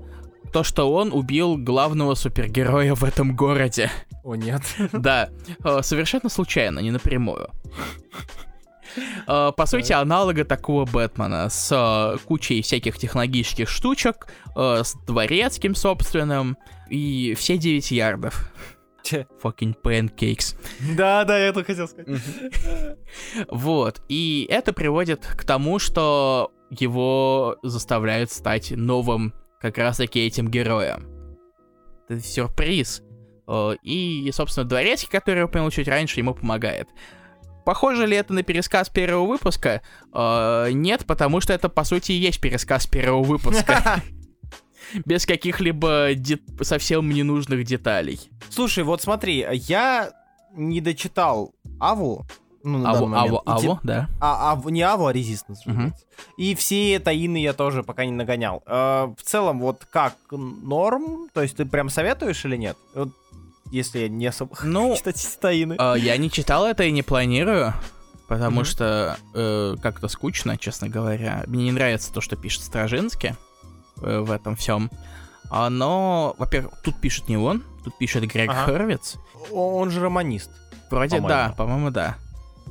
[0.51, 3.89] то, что он убил главного супергероя в этом городе.
[4.23, 4.61] О, нет.
[4.91, 5.29] Да,
[5.63, 7.49] э, совершенно случайно, не напрямую.
[9.27, 16.57] Э, По сути, аналога такого Бэтмена с э, кучей всяких технологических штучек, с дворецким собственным
[16.89, 18.51] и все 9 ярдов.
[19.03, 20.55] Fucking pancakes.
[20.95, 22.07] Да, да, я это хотел сказать.
[23.49, 31.07] Вот, и это приводит к тому, что его заставляют стать новым как раз-таки этим героем.
[32.07, 33.01] Это сюрприз.
[33.47, 36.87] Э, И, собственно, Дворецкий, который я упомянул чуть раньше, ему помогает.
[37.65, 39.81] Похоже ли это на пересказ первого выпуска?
[40.13, 44.01] Э, Нет, потому что это, по сути, и есть пересказ первого выпуска.
[45.05, 48.19] Без каких-либо де- совсем ненужных деталей.
[48.49, 50.11] Слушай, вот смотри, я
[50.55, 52.25] не дочитал Аву.
[52.63, 53.43] Ну, на Аво, данный момент.
[53.45, 54.09] те- аво, да.
[54.19, 55.59] А, а, не Аву, а Resistance.
[55.65, 56.05] Разумеется.
[56.37, 58.61] И все таины я тоже пока не нагонял.
[58.65, 61.29] Э, в целом, вот как норм?
[61.33, 62.75] То есть ты прям советуешь или нет?
[62.93, 63.09] Вот,
[63.71, 65.75] если я не особо Ну, читать таины.
[65.79, 67.73] А, Я не читал это и не планирую,
[68.27, 68.65] потому Мгм.
[68.65, 71.43] что э, как-то скучно, честно говоря.
[71.47, 73.33] Мне не нравится то, что пишет Стражинский э,
[74.01, 74.89] в этом всем.
[75.49, 78.63] А, но, во-первых, тут пишет не он, тут пишет Грег Ага.
[78.65, 79.15] Хоровиц.
[79.51, 80.51] О- Он же романист.
[80.91, 81.27] Вроде По-моему.
[81.29, 82.17] да, по-моему, да.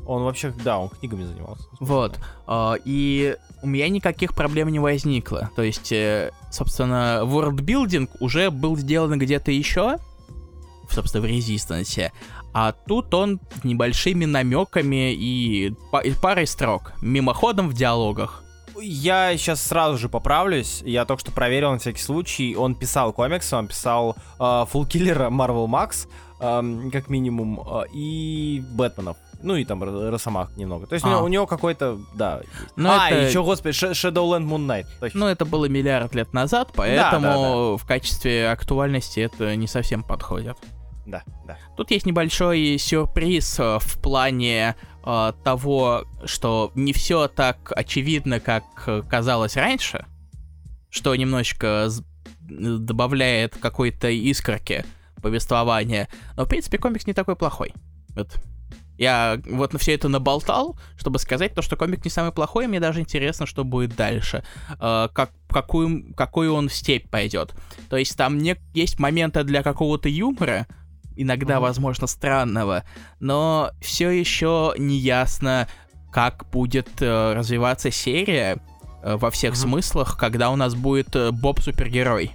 [0.07, 1.65] Он вообще, да, он книгами занимался.
[1.81, 2.19] Вот.
[2.47, 5.51] А, и у меня никаких проблем не возникло.
[5.57, 9.99] То есть, э, собственно, worldbuilding уже был сделан где-то еще,
[10.91, 12.13] собственно, в Резистансе.
[12.55, 15.75] А тут он небольшими намеками и
[16.23, 18.43] парой строк, мимоходом в диалогах.
[18.81, 20.83] Я сейчас сразу же поправлюсь.
[20.85, 22.57] Я только что проверил на всякий случай.
[22.57, 26.09] Он писал комиксы, он писал э, Фулкиллера Marvel Max,
[26.41, 29.17] эм, как минимум, э, и Бэтменов.
[29.43, 30.87] Ну и там Росомах немного.
[30.87, 31.13] То есть у А.
[31.13, 32.39] него, у него какой-то, да.
[32.39, 32.51] есть.
[32.77, 34.87] Ну, а, это- еще, господи, Shadowland Moon Knight.
[34.99, 35.21] Точно.
[35.21, 40.57] Ну, это было миллиард лет назад, поэтому да, в качестве актуальности это не совсем подходит.
[41.07, 41.57] Да, да.
[41.77, 44.75] Тут есть небольшой сюрприз э, в плане
[45.09, 50.05] э, того, что не все так очевидно, как э, казалось раньше,
[50.91, 52.05] что немножечко с-
[52.41, 54.85] добавляет какой-то искорки.
[55.23, 56.09] повествования.
[56.37, 57.73] Но, в принципе, комикс не такой плохой.
[58.15, 58.29] Вот.
[58.99, 62.69] Я вот на все это наболтал, чтобы сказать то, что комик не самый плохой, и
[62.69, 64.45] мне даже интересно, что будет дальше.
[64.81, 67.53] Э, как, какую, какую он степь пойдет.
[67.91, 70.67] То есть там не, есть моменты для какого-то юмора,
[71.19, 72.85] иногда, возможно, странного,
[73.21, 75.69] но все еще не ясно,
[76.11, 78.59] как будет э, развиваться серия
[79.03, 79.57] э, во всех mm-hmm.
[79.57, 82.33] смыслах, когда у нас будет э, Боб супергерой.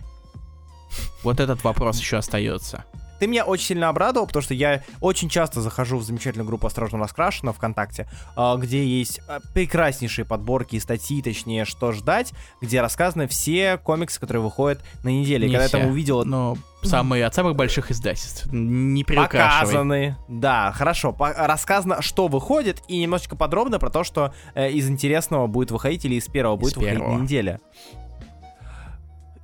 [1.23, 2.85] Вот этот вопрос еще остается.
[3.19, 6.99] Ты меня очень сильно обрадовал, потому что я очень часто захожу в замечательную группу «Осторожно
[6.99, 13.27] раскрашено» ВКонтакте, а, где есть а, прекраснейшие подборки и статьи, точнее, что ждать, где рассказаны
[13.27, 15.47] все комиксы, которые выходят на неделе.
[15.47, 16.25] Не Когда все, я там увидел...
[16.25, 18.47] Но самые от самых больших издательств.
[18.51, 20.17] Не Показаны.
[20.27, 21.13] Да, хорошо.
[21.13, 26.05] По- рассказано, что выходит, и немножечко подробно про то, что э, из интересного будет выходить
[26.05, 27.17] или из первого будет из выходить первого.
[27.17, 27.59] на неделе.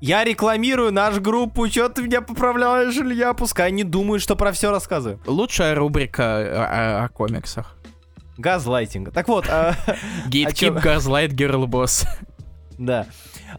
[0.02, 3.34] Я рекламирую нашу группу, что ты меня поправляешь, Илья?
[3.34, 5.20] Пускай не думают, что про все рассказываю.
[5.26, 7.76] Лучшая рубрика о, о комиксах.
[8.38, 9.12] Газлайтинг.
[9.12, 9.46] Так вот.
[9.50, 9.76] А,
[10.30, 12.08] Gatekeep Gaslight Girl Boss.
[12.78, 13.08] Да.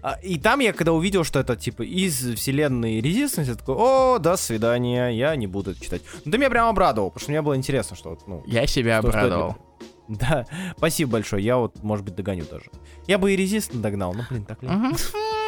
[0.01, 4.19] А, и там я, когда увидел, что это, типа, из вселенной Resistance, я такой, о,
[4.19, 6.01] до свидания, я не буду это читать.
[6.25, 8.19] Ну, ты меня прям обрадовал, потому что мне было интересно, что...
[8.27, 9.51] Ну, я себя что, обрадовал.
[9.53, 9.71] Что
[10.09, 12.65] да, спасибо большое, я вот, может быть, догоню тоже.
[13.07, 14.77] Я бы и Resistance догнал, но, блин, так легко.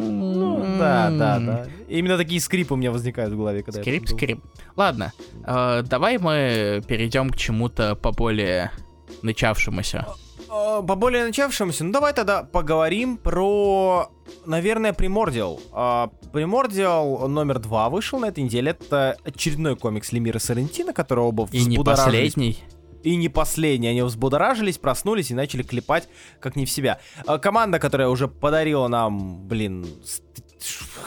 [0.00, 1.66] Ну, да, да, да.
[1.88, 4.40] Именно такие скрипы у меня возникают в голове, когда Скрип, скрип.
[4.76, 5.12] Ладно,
[5.46, 8.72] э, давай мы перейдем к чему-то поболее
[9.22, 10.06] начавшемуся.
[10.48, 14.10] По более начавшемуся, ну давай тогда поговорим про,
[14.44, 15.60] наверное, Примордиал.
[16.32, 18.72] Примордиал номер два вышел на этой неделе.
[18.72, 22.58] Это очередной комикс Лемира Сарентина, который оба И не последний
[23.02, 23.90] и не последние.
[23.90, 26.08] Они взбудоражились, проснулись и начали клепать
[26.40, 27.00] как не в себя.
[27.26, 29.86] А, команда, которая уже подарила нам, блин,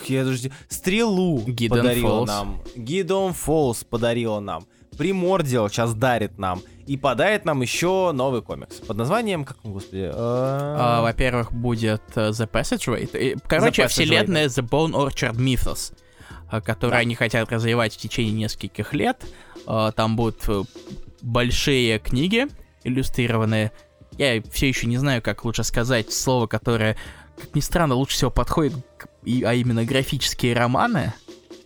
[0.07, 0.51] я даже...
[0.67, 2.25] стрелу Гидон подарила Falls.
[2.27, 2.61] нам.
[2.75, 4.65] Гидон Фолс подарила нам.
[4.97, 6.61] Примордиал сейчас дарит нам.
[6.87, 10.09] И подарит нам еще новый комикс под названием, как он, господи?
[10.13, 13.41] А, во-первых, будет uh, The Passageway.
[13.47, 15.93] Короче, The вселенная The Bone Orchard Mythos,
[16.63, 16.97] которую да.
[16.99, 19.25] они хотят развивать в течение нескольких лет.
[19.65, 20.61] Там будут э,
[21.25, 22.47] большие книги
[22.83, 23.71] иллюстрированные.
[24.17, 26.95] Я все еще не знаю, как лучше сказать слово, которое,
[27.37, 28.73] как ни странно, лучше всего подходит,
[29.43, 31.13] а именно графические романы.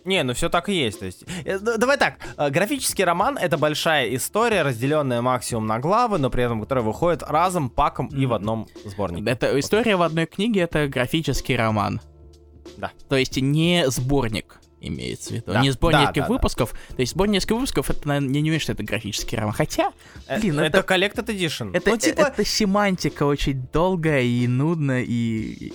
[0.04, 0.98] Не, ну все так и есть.
[0.98, 6.16] То есть, э, давай так, э, графический роман это большая история, разделенная максимум на главы,
[6.18, 9.30] но при этом которая выходит разом, паком и в одном сборнике.
[9.30, 12.00] Это история в одной книге, это графический роман.
[12.78, 12.92] Да.
[13.10, 15.52] То есть не сборник имеется в виду.
[15.52, 16.72] Да, не сбор да, нескольких да, выпусков.
[16.72, 16.96] Да.
[16.96, 19.52] То есть сбор нескольких выпусков, это, наверное, я не уверен, что это графический роман.
[19.52, 19.92] Хотя,
[20.26, 20.78] э, блин, это...
[20.78, 21.70] Это Collected Edition.
[21.74, 22.20] Это, ну, типа...
[22.20, 25.72] это семантика очень долгая и нудная, и...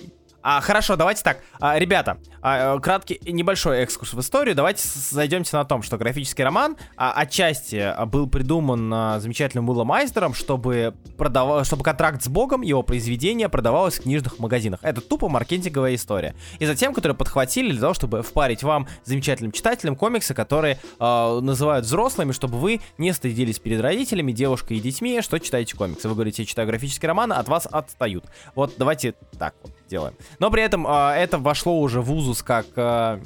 [0.48, 1.40] А, хорошо, давайте так.
[1.58, 4.54] А, ребята, а, краткий небольшой экскурс в историю.
[4.54, 10.34] Давайте зайдемте на том, что графический роман а, отчасти был придуман а, замечательным Уиллом Айстером,
[10.34, 11.66] чтобы, продав...
[11.66, 14.78] чтобы контракт с Богом, его произведение продавалось в книжных магазинах.
[14.84, 16.36] Это тупо маркетинговая история.
[16.60, 21.86] И затем, которые подхватили для того, чтобы впарить вам, замечательным читателям, комиксы, которые а, называют
[21.86, 26.08] взрослыми, чтобы вы не стыдились перед родителями, девушкой и детьми, что читаете комиксы.
[26.08, 28.26] Вы говорите, я читаю графический роман, от вас отстают.
[28.54, 30.14] Вот давайте так вот делаем.
[30.38, 33.20] Но при этом э, это вошло уже в узус как э,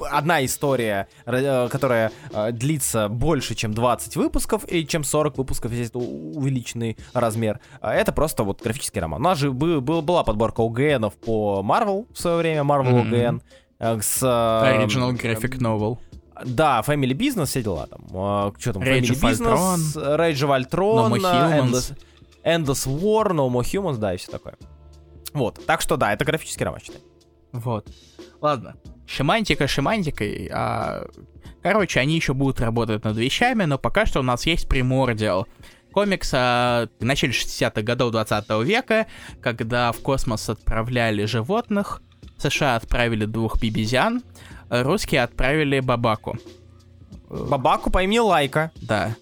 [0.00, 5.86] одна история, э, которая э, длится больше, чем 20 выпусков, и чем 40 выпусков, если
[5.86, 7.60] это увеличенный размер.
[7.80, 9.20] А это просто вот графический роман.
[9.20, 13.40] У нас же был, был, была подборка ОГНов по Marvel в свое время, Marvel mm-hmm.
[13.80, 14.00] OGN.
[14.02, 15.98] С, Original Graphic Novel.
[16.44, 18.54] Да, Family Business, все дела там.
[18.58, 21.96] Что там, Rage Family Business, Rage of Ultron, no Endless,
[22.44, 24.54] Endless War, No More Humans, да, и все такое.
[25.34, 27.02] Вот, так что да, это графический роман, считай.
[27.52, 27.86] Вот.
[28.40, 28.76] Ладно.
[29.06, 31.06] Шимантика шимантикой, а...
[31.62, 35.46] Короче, они еще будут работать над вещами, но пока что у нас есть Primordial.
[35.92, 39.06] Комикс о начале 60-х годов 20 века,
[39.40, 42.02] когда в космос отправляли животных,
[42.36, 44.22] США отправили двух бибизян,
[44.68, 46.36] русские отправили бабаку.
[47.30, 48.70] Бабаку по имени Лайка.
[48.82, 49.16] Да.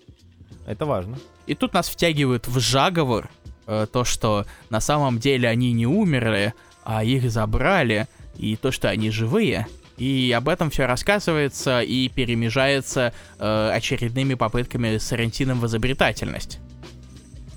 [0.67, 1.19] Это важно.
[1.47, 3.31] И тут нас втягивают в заговор,
[3.73, 6.55] э, то, что на самом деле они не умерли,
[6.85, 8.07] а их забрали,
[8.37, 9.67] и то, что они живые.
[9.99, 16.59] И об этом все рассказывается и перемежается э, очередными попытками Сарантином в изобретательность.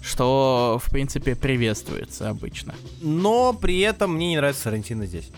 [0.01, 2.75] Что, в принципе, приветствуется обычно.
[3.01, 5.29] Но при этом мне не нравится Сарантино здесь.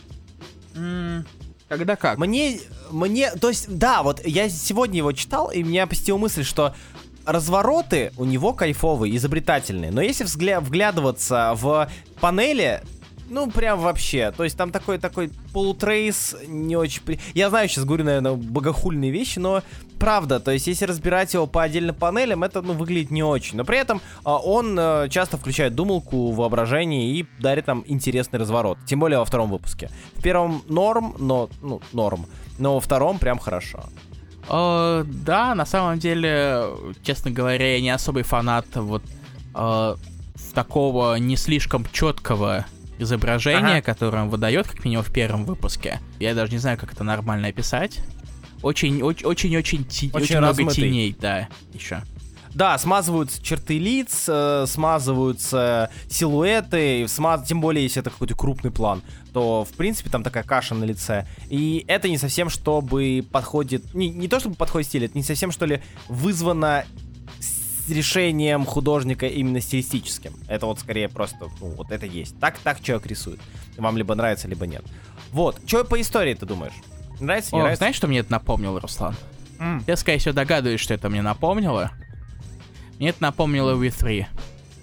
[0.73, 1.25] Mm,
[1.69, 2.17] когда как?
[2.17, 2.59] Мне,
[2.91, 6.73] мне, то есть, да, вот я сегодня его читал, и меня посетила мысль, что
[7.27, 9.91] развороты у него кайфовые, изобретательные.
[9.91, 11.87] Но если взгля- вглядываться в
[12.19, 12.81] панели,
[13.29, 14.31] Ну, прям вообще.
[14.31, 17.01] То есть там такой такой полутрейс не очень...
[17.01, 17.19] При...
[17.33, 19.63] Я знаю, сейчас говорю, наверное, богохульные вещи, но
[19.99, 23.57] правда, то есть если разбирать его по отдельным панелям, это ну, выглядит не очень.
[23.57, 28.77] Но при этом а, он а, часто включает думалку, воображение и дарит нам интересный разворот.
[28.85, 29.89] Тем более во втором выпуске.
[30.15, 31.49] В первом норм, но...
[31.61, 32.27] Ну, норм.
[32.59, 33.83] Но во втором прям хорошо.
[34.49, 36.67] О, да, на самом деле,
[37.03, 39.03] честно говоря, я не особый фанат вот
[39.53, 39.95] э,
[40.53, 42.65] такого не слишком четкого
[42.99, 43.81] изображения, ага.
[43.81, 45.99] которое он выдает, как минимум в первом выпуске.
[46.19, 47.99] Я даже не знаю, как это нормально описать.
[48.63, 52.01] Очень, очень, очень, очень, очень, очень много теней, да, еще.
[52.57, 57.47] Да, смазываются черты лиц, э, смазываются силуэты, смаз...
[57.47, 61.27] тем более, если это какой-то крупный план, то, в принципе, там такая каша на лице.
[61.49, 63.93] И это не совсем, чтобы подходит...
[63.93, 66.85] Не, не то, чтобы подходит стиль, это не совсем, что ли, вызвано
[67.87, 70.33] решением художника именно стилистическим.
[70.47, 72.39] Это вот скорее просто, ну, вот это есть.
[72.39, 73.39] Так, так человек рисует.
[73.77, 74.83] Вам либо нравится, либо нет.
[75.31, 75.61] Вот.
[75.67, 76.73] Что по истории ты думаешь?
[77.19, 77.81] Нравится, не О, нравится?
[77.81, 79.15] Знаешь, что мне это напомнило, Руслан?
[79.59, 79.83] Mm.
[79.85, 81.91] Я, скорее всего, догадываюсь, что это мне напомнило.
[82.99, 84.25] Мне это напомнило V3.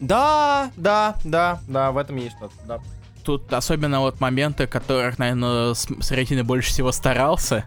[0.00, 2.80] Да, да, да, да, в этом есть что-то, да.
[3.24, 7.64] Тут особенно вот моменты, которых, наверное, Сретина больше всего старался.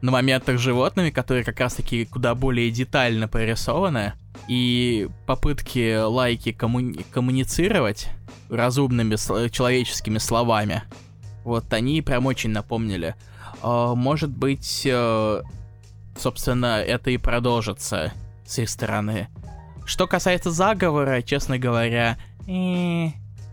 [0.00, 4.14] На моментах с животными, которые как раз-таки куда более детально прорисованы.
[4.48, 8.08] И попытки лайки коммуни- коммуницировать
[8.48, 9.16] разумными
[9.50, 10.82] человеческими словами.
[11.44, 13.14] Вот они прям очень напомнили.
[13.62, 15.44] Uh, может быть, uh,
[16.18, 18.12] собственно, это и продолжится
[18.44, 19.28] с их стороны.
[19.90, 22.16] Что касается заговора, честно говоря,
[22.46, 23.08] э,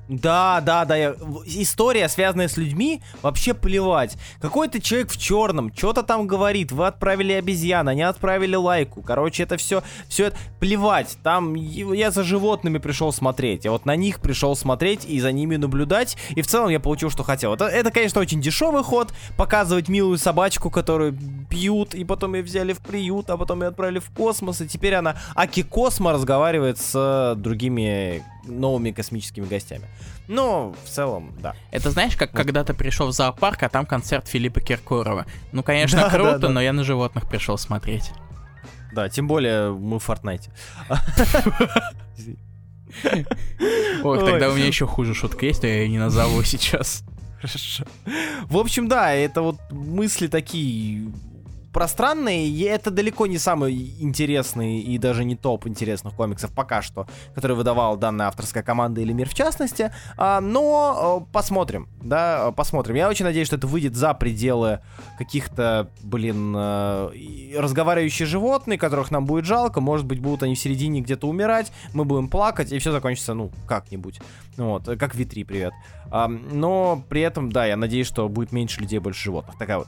[0.08, 0.96] да, да, да.
[0.96, 1.16] Я...
[1.46, 4.18] История, связанная с людьми, вообще плевать.
[4.40, 6.72] Какой-то человек в черном, что-то там говорит.
[6.72, 9.02] Вы отправили обезьян, они отправили лайку.
[9.02, 11.18] Короче, это все, все это плевать.
[11.24, 13.66] Там я за животными пришел смотреть.
[13.66, 16.18] Я вот на них пришел смотреть и за ними наблюдать.
[16.36, 17.54] И в целом я получил, что хотел.
[17.54, 19.14] Это, это конечно, очень дешевый ход.
[19.36, 21.18] Показывать милую собачку, которую
[21.50, 24.62] пьют, и потом ее взяли в приют, а потом ее отправили в космос.
[24.62, 29.86] И теперь она Аки Космо разговаривает с другими новыми космическими гостями.
[30.28, 31.56] Но в целом, да.
[31.72, 32.38] Это знаешь, как вот.
[32.38, 35.26] когда ты пришел в зоопарк, а там концерт Филиппа Киркорова.
[35.52, 36.50] Ну, конечно, да, круто, да, да.
[36.50, 38.12] но я на животных пришел смотреть.
[38.94, 40.50] Да, тем более мы в Fortnite.
[44.04, 47.04] Ох, тогда у меня еще хуже шутка есть, но я ее не назову сейчас.
[47.42, 47.84] Хорошо.
[48.46, 51.12] В общем, да, это вот мысли такие
[51.78, 57.06] пространные, и это далеко не самый интересный и даже не топ интересных комиксов пока что,
[57.36, 62.96] который выдавала данная авторская команда или мир в частности, а, но э, посмотрим, да, посмотрим.
[62.96, 64.80] Я очень надеюсь, что это выйдет за пределы
[65.20, 67.12] каких-то, блин, э,
[67.56, 72.06] разговаривающие животные, которых нам будет жалко, может быть, будут они в середине где-то умирать, мы
[72.06, 74.20] будем плакать, и все закончится, ну, как-нибудь.
[74.58, 75.74] Вот, как V3, привет.
[76.10, 79.60] А, но при этом, да, я надеюсь, что будет меньше людей, больше животных.
[79.60, 79.88] Такая вот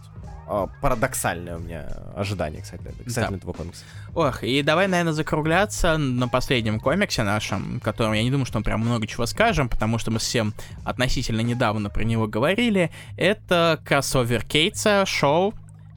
[0.82, 3.38] парадоксальное у меня ожидание, кстати, кстати да.
[3.38, 3.84] этого комикса.
[4.16, 8.64] Ох, и давай, наверное, закругляться на последнем комиксе нашем, котором я не думаю, что мы
[8.64, 12.92] прям много чего скажем, потому что мы всем относительно недавно про него говорили.
[13.18, 15.54] Это кроссовер Кейтса, шоу,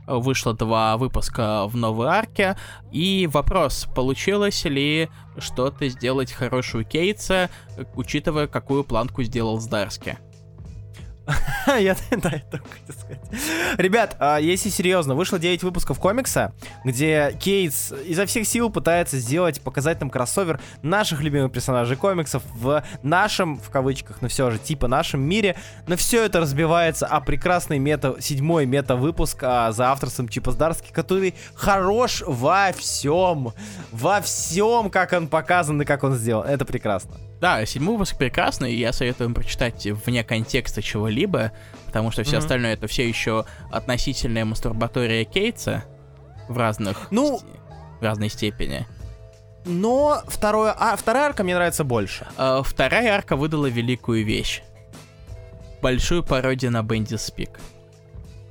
[0.07, 2.57] вышло два выпуска в новой арке.
[2.91, 7.51] И вопрос, получилось ли что-то сделать хорошую Кейтса,
[7.95, 10.19] учитывая, какую планку сделал Здарски?
[11.67, 13.21] Я, да, это хотел сказать.
[13.79, 16.53] Ребят, а, если серьезно, вышло 9 выпусков комикса,
[16.85, 22.83] где Кейтс изо всех сил пытается сделать, показать нам кроссовер наших любимых персонажей комиксов в
[23.03, 25.57] нашем, в кавычках, но все же, типа нашем мире,
[25.87, 31.35] но все это разбивается о прекрасный мета, седьмой мета-выпуск а, за авторством Чипа Здарски, который
[31.55, 33.53] хорош во всем,
[33.93, 36.47] во всем, как он показан и как он сделан.
[36.47, 37.32] Это прекрасно.
[37.43, 41.51] Да, седьмой выпуск прекрасный, и я советую вам прочитать вне контекста чего-либо,
[41.87, 42.39] потому что все mm-hmm.
[42.39, 45.83] остальное это все еще относительная мастурбатория Кейтса
[46.49, 47.41] в разных ну,
[47.99, 48.87] в разной степени.
[49.65, 52.29] Но второе, а, вторая арка мне нравится больше.
[52.37, 54.63] А, вторая арка выдала великую вещь.
[55.83, 57.59] Большую пародию на Бенди Спик.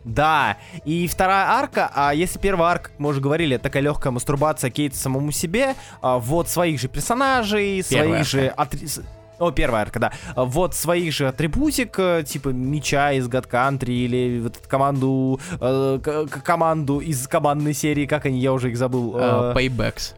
[0.04, 4.70] Да, и вторая арка, а если первая арка, как мы уже говорили, такая легкая мастурбация
[4.72, 8.78] Кейта самому себе, а, вот своих же персонажей, первая своих арка.
[8.78, 9.04] же...
[9.42, 10.12] О, первая арка, да.
[10.36, 16.26] А, вот своих же атрибутик, э, типа меча из God Country или вот команду, э,
[16.44, 19.16] команду из командной серии, как они, я уже их забыл.
[19.16, 20.14] Uh, paybacks.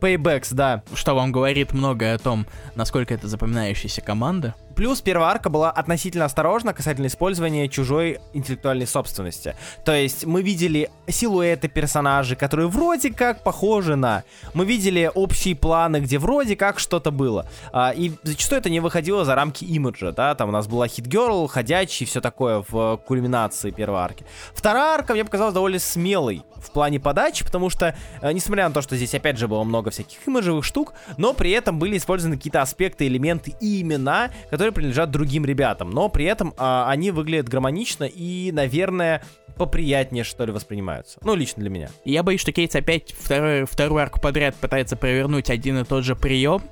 [0.00, 0.82] Paybacks, да.
[0.94, 4.54] Что вам говорит многое о том, насколько это запоминающаяся команда.
[4.74, 9.54] Плюс первая арка была относительно осторожна касательно использования чужой интеллектуальной собственности.
[9.84, 14.24] То есть мы видели силуэты персонажей, которые вроде как похожи на...
[14.54, 17.46] Мы видели общие планы, где вроде как что-то было.
[17.72, 21.48] А, и зачастую это не выходило за рамки имиджа, да, там у нас была Girl,
[21.48, 24.24] ходячий, все такое в кульминации первой арки.
[24.54, 28.82] Вторая арка мне показалась довольно смелой в плане подачи, потому что, э, несмотря на то,
[28.82, 32.62] что здесь опять же было много всяких имиджевых штук, но при этом были использованы какие-то
[32.62, 38.04] аспекты, элементы и имена, которые принадлежат другим ребятам, но при этом а, они выглядят гармонично
[38.04, 39.22] и, наверное,
[39.56, 41.18] поприятнее, что ли, воспринимаются.
[41.22, 41.88] Ну, лично для меня.
[42.04, 46.14] Я боюсь, что Кейтс опять второй, вторую арку подряд пытается провернуть один и тот же
[46.14, 46.62] прием,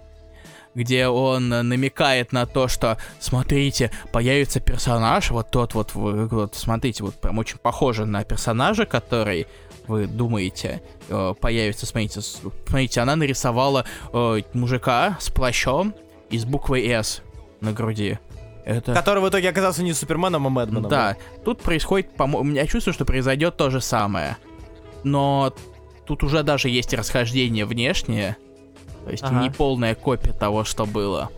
[0.75, 7.15] где он намекает на то, что, смотрите, появится персонаж, вот тот вот, вот смотрите, вот
[7.17, 9.47] прям очень похоже на персонажа, который
[9.87, 15.95] вы думаете, э, появится, смотрите, смотрите, она нарисовала э, мужика с плащом
[16.31, 17.23] и с буквой S
[17.61, 18.19] на груди.
[18.65, 18.95] Это...
[18.95, 20.89] Который в итоге оказался не Суперменом, а Мэдменом.
[20.89, 24.37] Да, тут происходит, по-моему, у меня чувство, что произойдет то же самое.
[25.03, 25.53] Но
[26.07, 28.37] тут уже даже есть расхождение внешнее.
[29.05, 29.43] То есть ага.
[29.43, 31.31] не полная копия того, что было.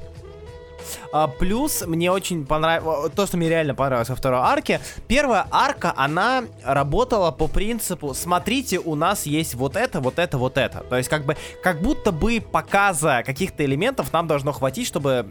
[1.13, 5.93] А, плюс мне очень понравилось, то, что мне реально понравилось во второй арке, первая арка,
[5.97, 10.85] она работала по принципу, смотрите, у нас есть вот это, вот это, вот это.
[10.89, 15.31] То есть как бы, как будто бы показа каких-то элементов нам должно хватить, чтобы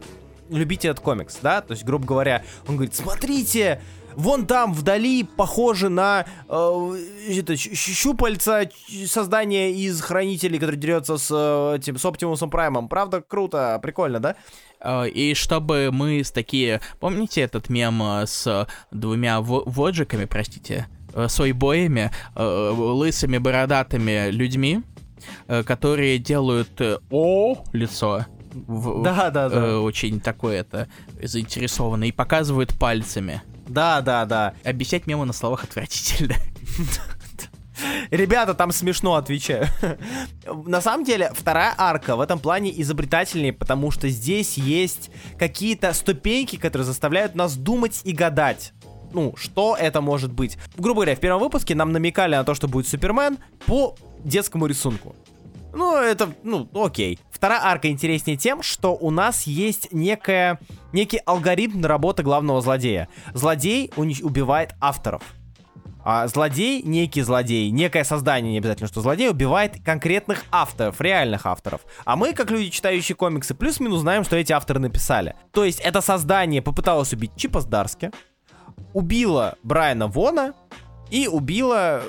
[0.50, 1.60] любить этот комикс, да?
[1.60, 3.80] То есть, грубо говоря, он говорит, смотрите,
[4.14, 8.68] вон там вдали похоже на э, это, щупальца
[9.06, 12.88] создания из хранителей, который дерется с э, этим с Оптимусом Праймом.
[12.88, 14.36] Правда, круто, прикольно, да?
[14.80, 16.80] Э, и чтобы мы с такие...
[17.00, 24.82] Помните этот мем э, с двумя воджиками, простите, э, с ойбоями, лысыми бородатыми людьми,
[25.46, 26.80] которые делают
[27.10, 29.56] о лицо, в, да, да, да.
[29.56, 30.88] Э, очень такое это
[31.20, 33.42] заинтересованное и показывают пальцами.
[33.68, 34.54] Да, да, да.
[34.64, 36.34] Обещать мемы на словах отвратительно.
[38.10, 39.66] Ребята, там смешно отвечаю.
[40.66, 46.56] На самом деле, вторая арка в этом плане изобретательнее, потому что здесь есть какие-то ступеньки,
[46.56, 48.72] которые заставляют нас думать и гадать.
[49.12, 50.58] Ну, что это может быть?
[50.76, 53.94] Грубо говоря, в первом выпуске нам намекали на то, что будет Супермен по
[54.24, 55.14] детскому рисунку.
[55.72, 57.18] Ну, это, ну, окей.
[57.30, 60.60] Вторая арка интереснее тем, что у нас есть некая,
[60.92, 63.08] некий алгоритм работы главного злодея.
[63.34, 65.22] Злодей убивает авторов.
[66.04, 71.82] А злодей, некий злодей, некое создание, не обязательно, что злодей, убивает конкретных авторов, реальных авторов.
[72.04, 75.36] А мы, как люди, читающие комиксы, плюс-минус знаем, что эти авторы написали.
[75.52, 78.10] То есть это создание попыталось убить Чипа Сдарски,
[78.92, 80.54] убило Брайана Вона
[81.08, 82.02] и убило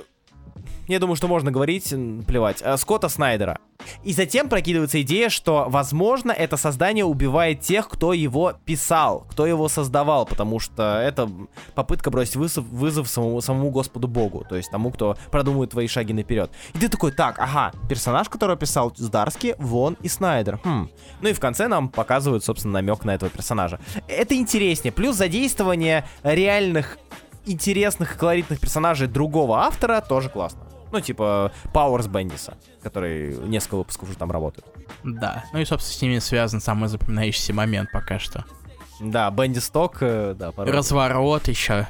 [0.87, 1.89] я думаю, что можно говорить,
[2.27, 3.59] плевать, э, Скотта Снайдера.
[4.03, 9.67] И затем прокидывается идея, что, возможно, это создание убивает тех, кто его писал, кто его
[9.67, 11.29] создавал, потому что это
[11.75, 16.13] попытка бросить вызов, вызов самому, самому Господу Богу, то есть тому, кто продумывает твои шаги
[16.13, 16.51] наперед.
[16.73, 20.59] И ты такой, так, ага, персонаж, которого писал Здарский, Вон и Снайдер.
[20.63, 20.89] Хм.
[21.21, 23.79] Ну и в конце нам показывают, собственно, намек на этого персонажа.
[24.07, 24.91] Это интереснее.
[24.91, 26.97] Плюс задействование реальных
[27.45, 30.72] интересных и колоритных персонажей другого автора тоже классно.
[30.93, 34.65] Ну, типа Powers Бендиса, который несколько выпусков уже там работает.
[35.03, 38.45] Да, ну и, собственно, с ними связан самый запоминающийся момент пока что.
[39.01, 40.71] Да, Бенди Сток, э, да, порой.
[40.71, 41.87] Разворот еще.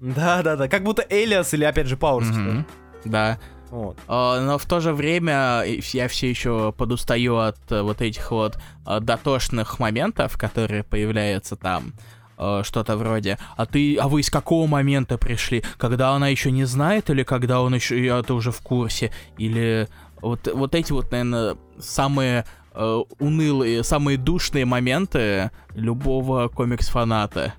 [0.00, 2.28] Да, да, да, как будто Элиас или опять же Пауэрс.
[2.28, 2.64] Mm-hmm.
[3.06, 3.38] Да.
[3.70, 3.96] Вот.
[4.06, 8.58] Uh, но в то же время я все еще подустаю от uh, вот этих вот
[8.84, 11.94] дотошных моментов, которые появляются там
[12.38, 15.62] э, что-то вроде, а ты, а вы из какого момента пришли?
[15.78, 19.12] Когда она еще не знает или когда он еще, это уже в курсе?
[19.38, 19.88] Или
[20.20, 27.54] вот, вот эти вот, наверное, самые э, унылые, самые душные моменты любого комикс-фаната.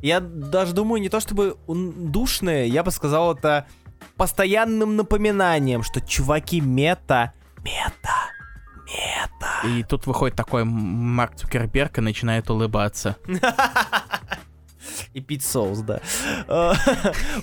[0.00, 3.66] Я даже думаю, не то чтобы душные, я бы сказал это
[4.16, 7.32] постоянным напоминанием, что чуваки мета,
[7.64, 8.37] мета.
[9.64, 13.16] И тут выходит такой Марк Цукерберг и начинает улыбаться.
[15.12, 16.00] И пить соус, да.
[16.46, 16.74] А,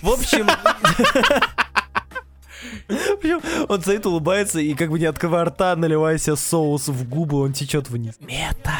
[0.02, 0.48] в общем...
[3.70, 7.54] Он стоит, улыбается и как бы не открывая рта, наливая себе соус в губы, он
[7.54, 8.16] течет вниз.
[8.20, 8.74] Мета.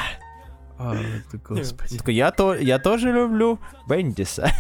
[0.78, 0.96] О,
[1.48, 2.12] господи.
[2.12, 4.52] Я, то, я тоже люблю Бендиса.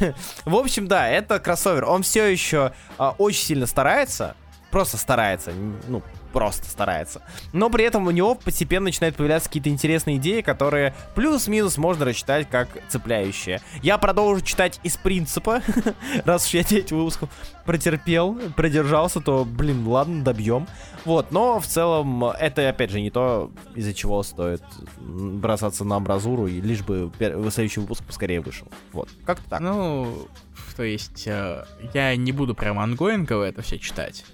[0.45, 1.85] в общем, да, это кроссовер.
[1.85, 4.35] Он все еще а, очень сильно старается.
[4.71, 5.51] Просто старается.
[5.87, 6.01] Ну,
[6.35, 7.21] просто старается.
[7.53, 12.49] Но при этом у него постепенно начинают появляться какие-то интересные идеи, которые плюс-минус можно рассчитать
[12.49, 13.61] как цепляющие.
[13.81, 15.61] Я продолжу читать из принципа,
[16.25, 17.29] раз уж я 9 выпусков
[17.63, 20.67] протерпел, продержался, то, блин, ладно, добьем.
[21.05, 24.61] Вот, но в целом это, опять же, не то, из-за чего стоит
[24.99, 27.13] бросаться на амбразуру, и лишь бы
[27.49, 28.67] следующий выпуск поскорее вышел.
[28.91, 29.61] Вот, как-то так.
[29.61, 30.27] Ну,
[30.75, 31.63] то есть, э,
[31.93, 34.25] я не буду прям ангоингово это все читать.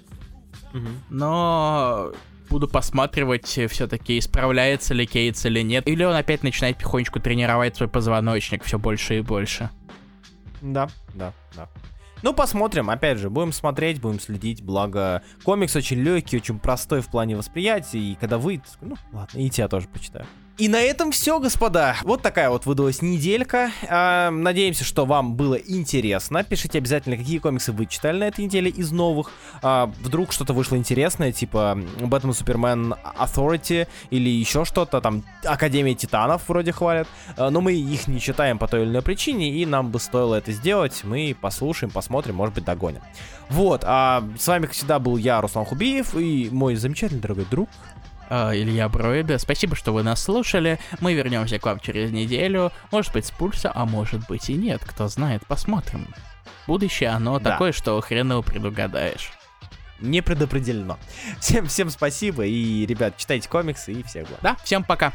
[0.73, 0.87] Угу.
[1.09, 2.11] Но
[2.49, 5.87] буду посматривать все-таки, исправляется ли Кейтс или нет.
[5.87, 9.69] Или он опять начинает потихонечку тренировать свой позвоночник все больше и больше.
[10.61, 11.67] Да, да, да.
[12.23, 17.07] Ну, посмотрим, опять же, будем смотреть, будем следить, благо комикс очень легкий, очень простой в
[17.07, 20.27] плане восприятия, и когда выйдет, ну, ладно, и тебя тоже почитаю.
[20.57, 21.95] И на этом все, господа.
[22.03, 23.71] Вот такая вот выдалась неделька.
[23.89, 26.43] А, надеемся, что вам было интересно.
[26.43, 29.31] Пишите обязательно, какие комиксы вы читали на этой неделе из новых.
[29.63, 36.47] А, вдруг что-то вышло интересное, типа Бэтмен Супермен Authority или еще что-то, там Академия Титанов
[36.47, 37.07] вроде хвалят.
[37.37, 40.35] А, но мы их не читаем по той или иной причине, и нам бы стоило
[40.35, 41.01] это сделать.
[41.03, 43.01] Мы послушаем, посмотрим, может быть, догоним.
[43.49, 47.69] Вот, а с вами, как всегда, был я, Руслан Хубиев, и мой замечательный дорогой друг
[48.31, 49.37] э, Илья Броида.
[49.37, 50.79] Спасибо, что вы нас слушали.
[51.01, 52.71] Мы вернемся к вам через неделю.
[52.91, 54.81] Может быть, с пульса, а может быть и нет.
[54.83, 56.07] Кто знает, посмотрим.
[56.65, 57.51] Будущее, оно да.
[57.51, 59.31] такое, что хрен его предугадаешь.
[59.99, 60.97] Не предопределено.
[61.39, 62.45] Всем, всем спасибо.
[62.45, 64.39] И, ребят, читайте комиксы и всех благ.
[64.41, 65.13] Да, всем пока.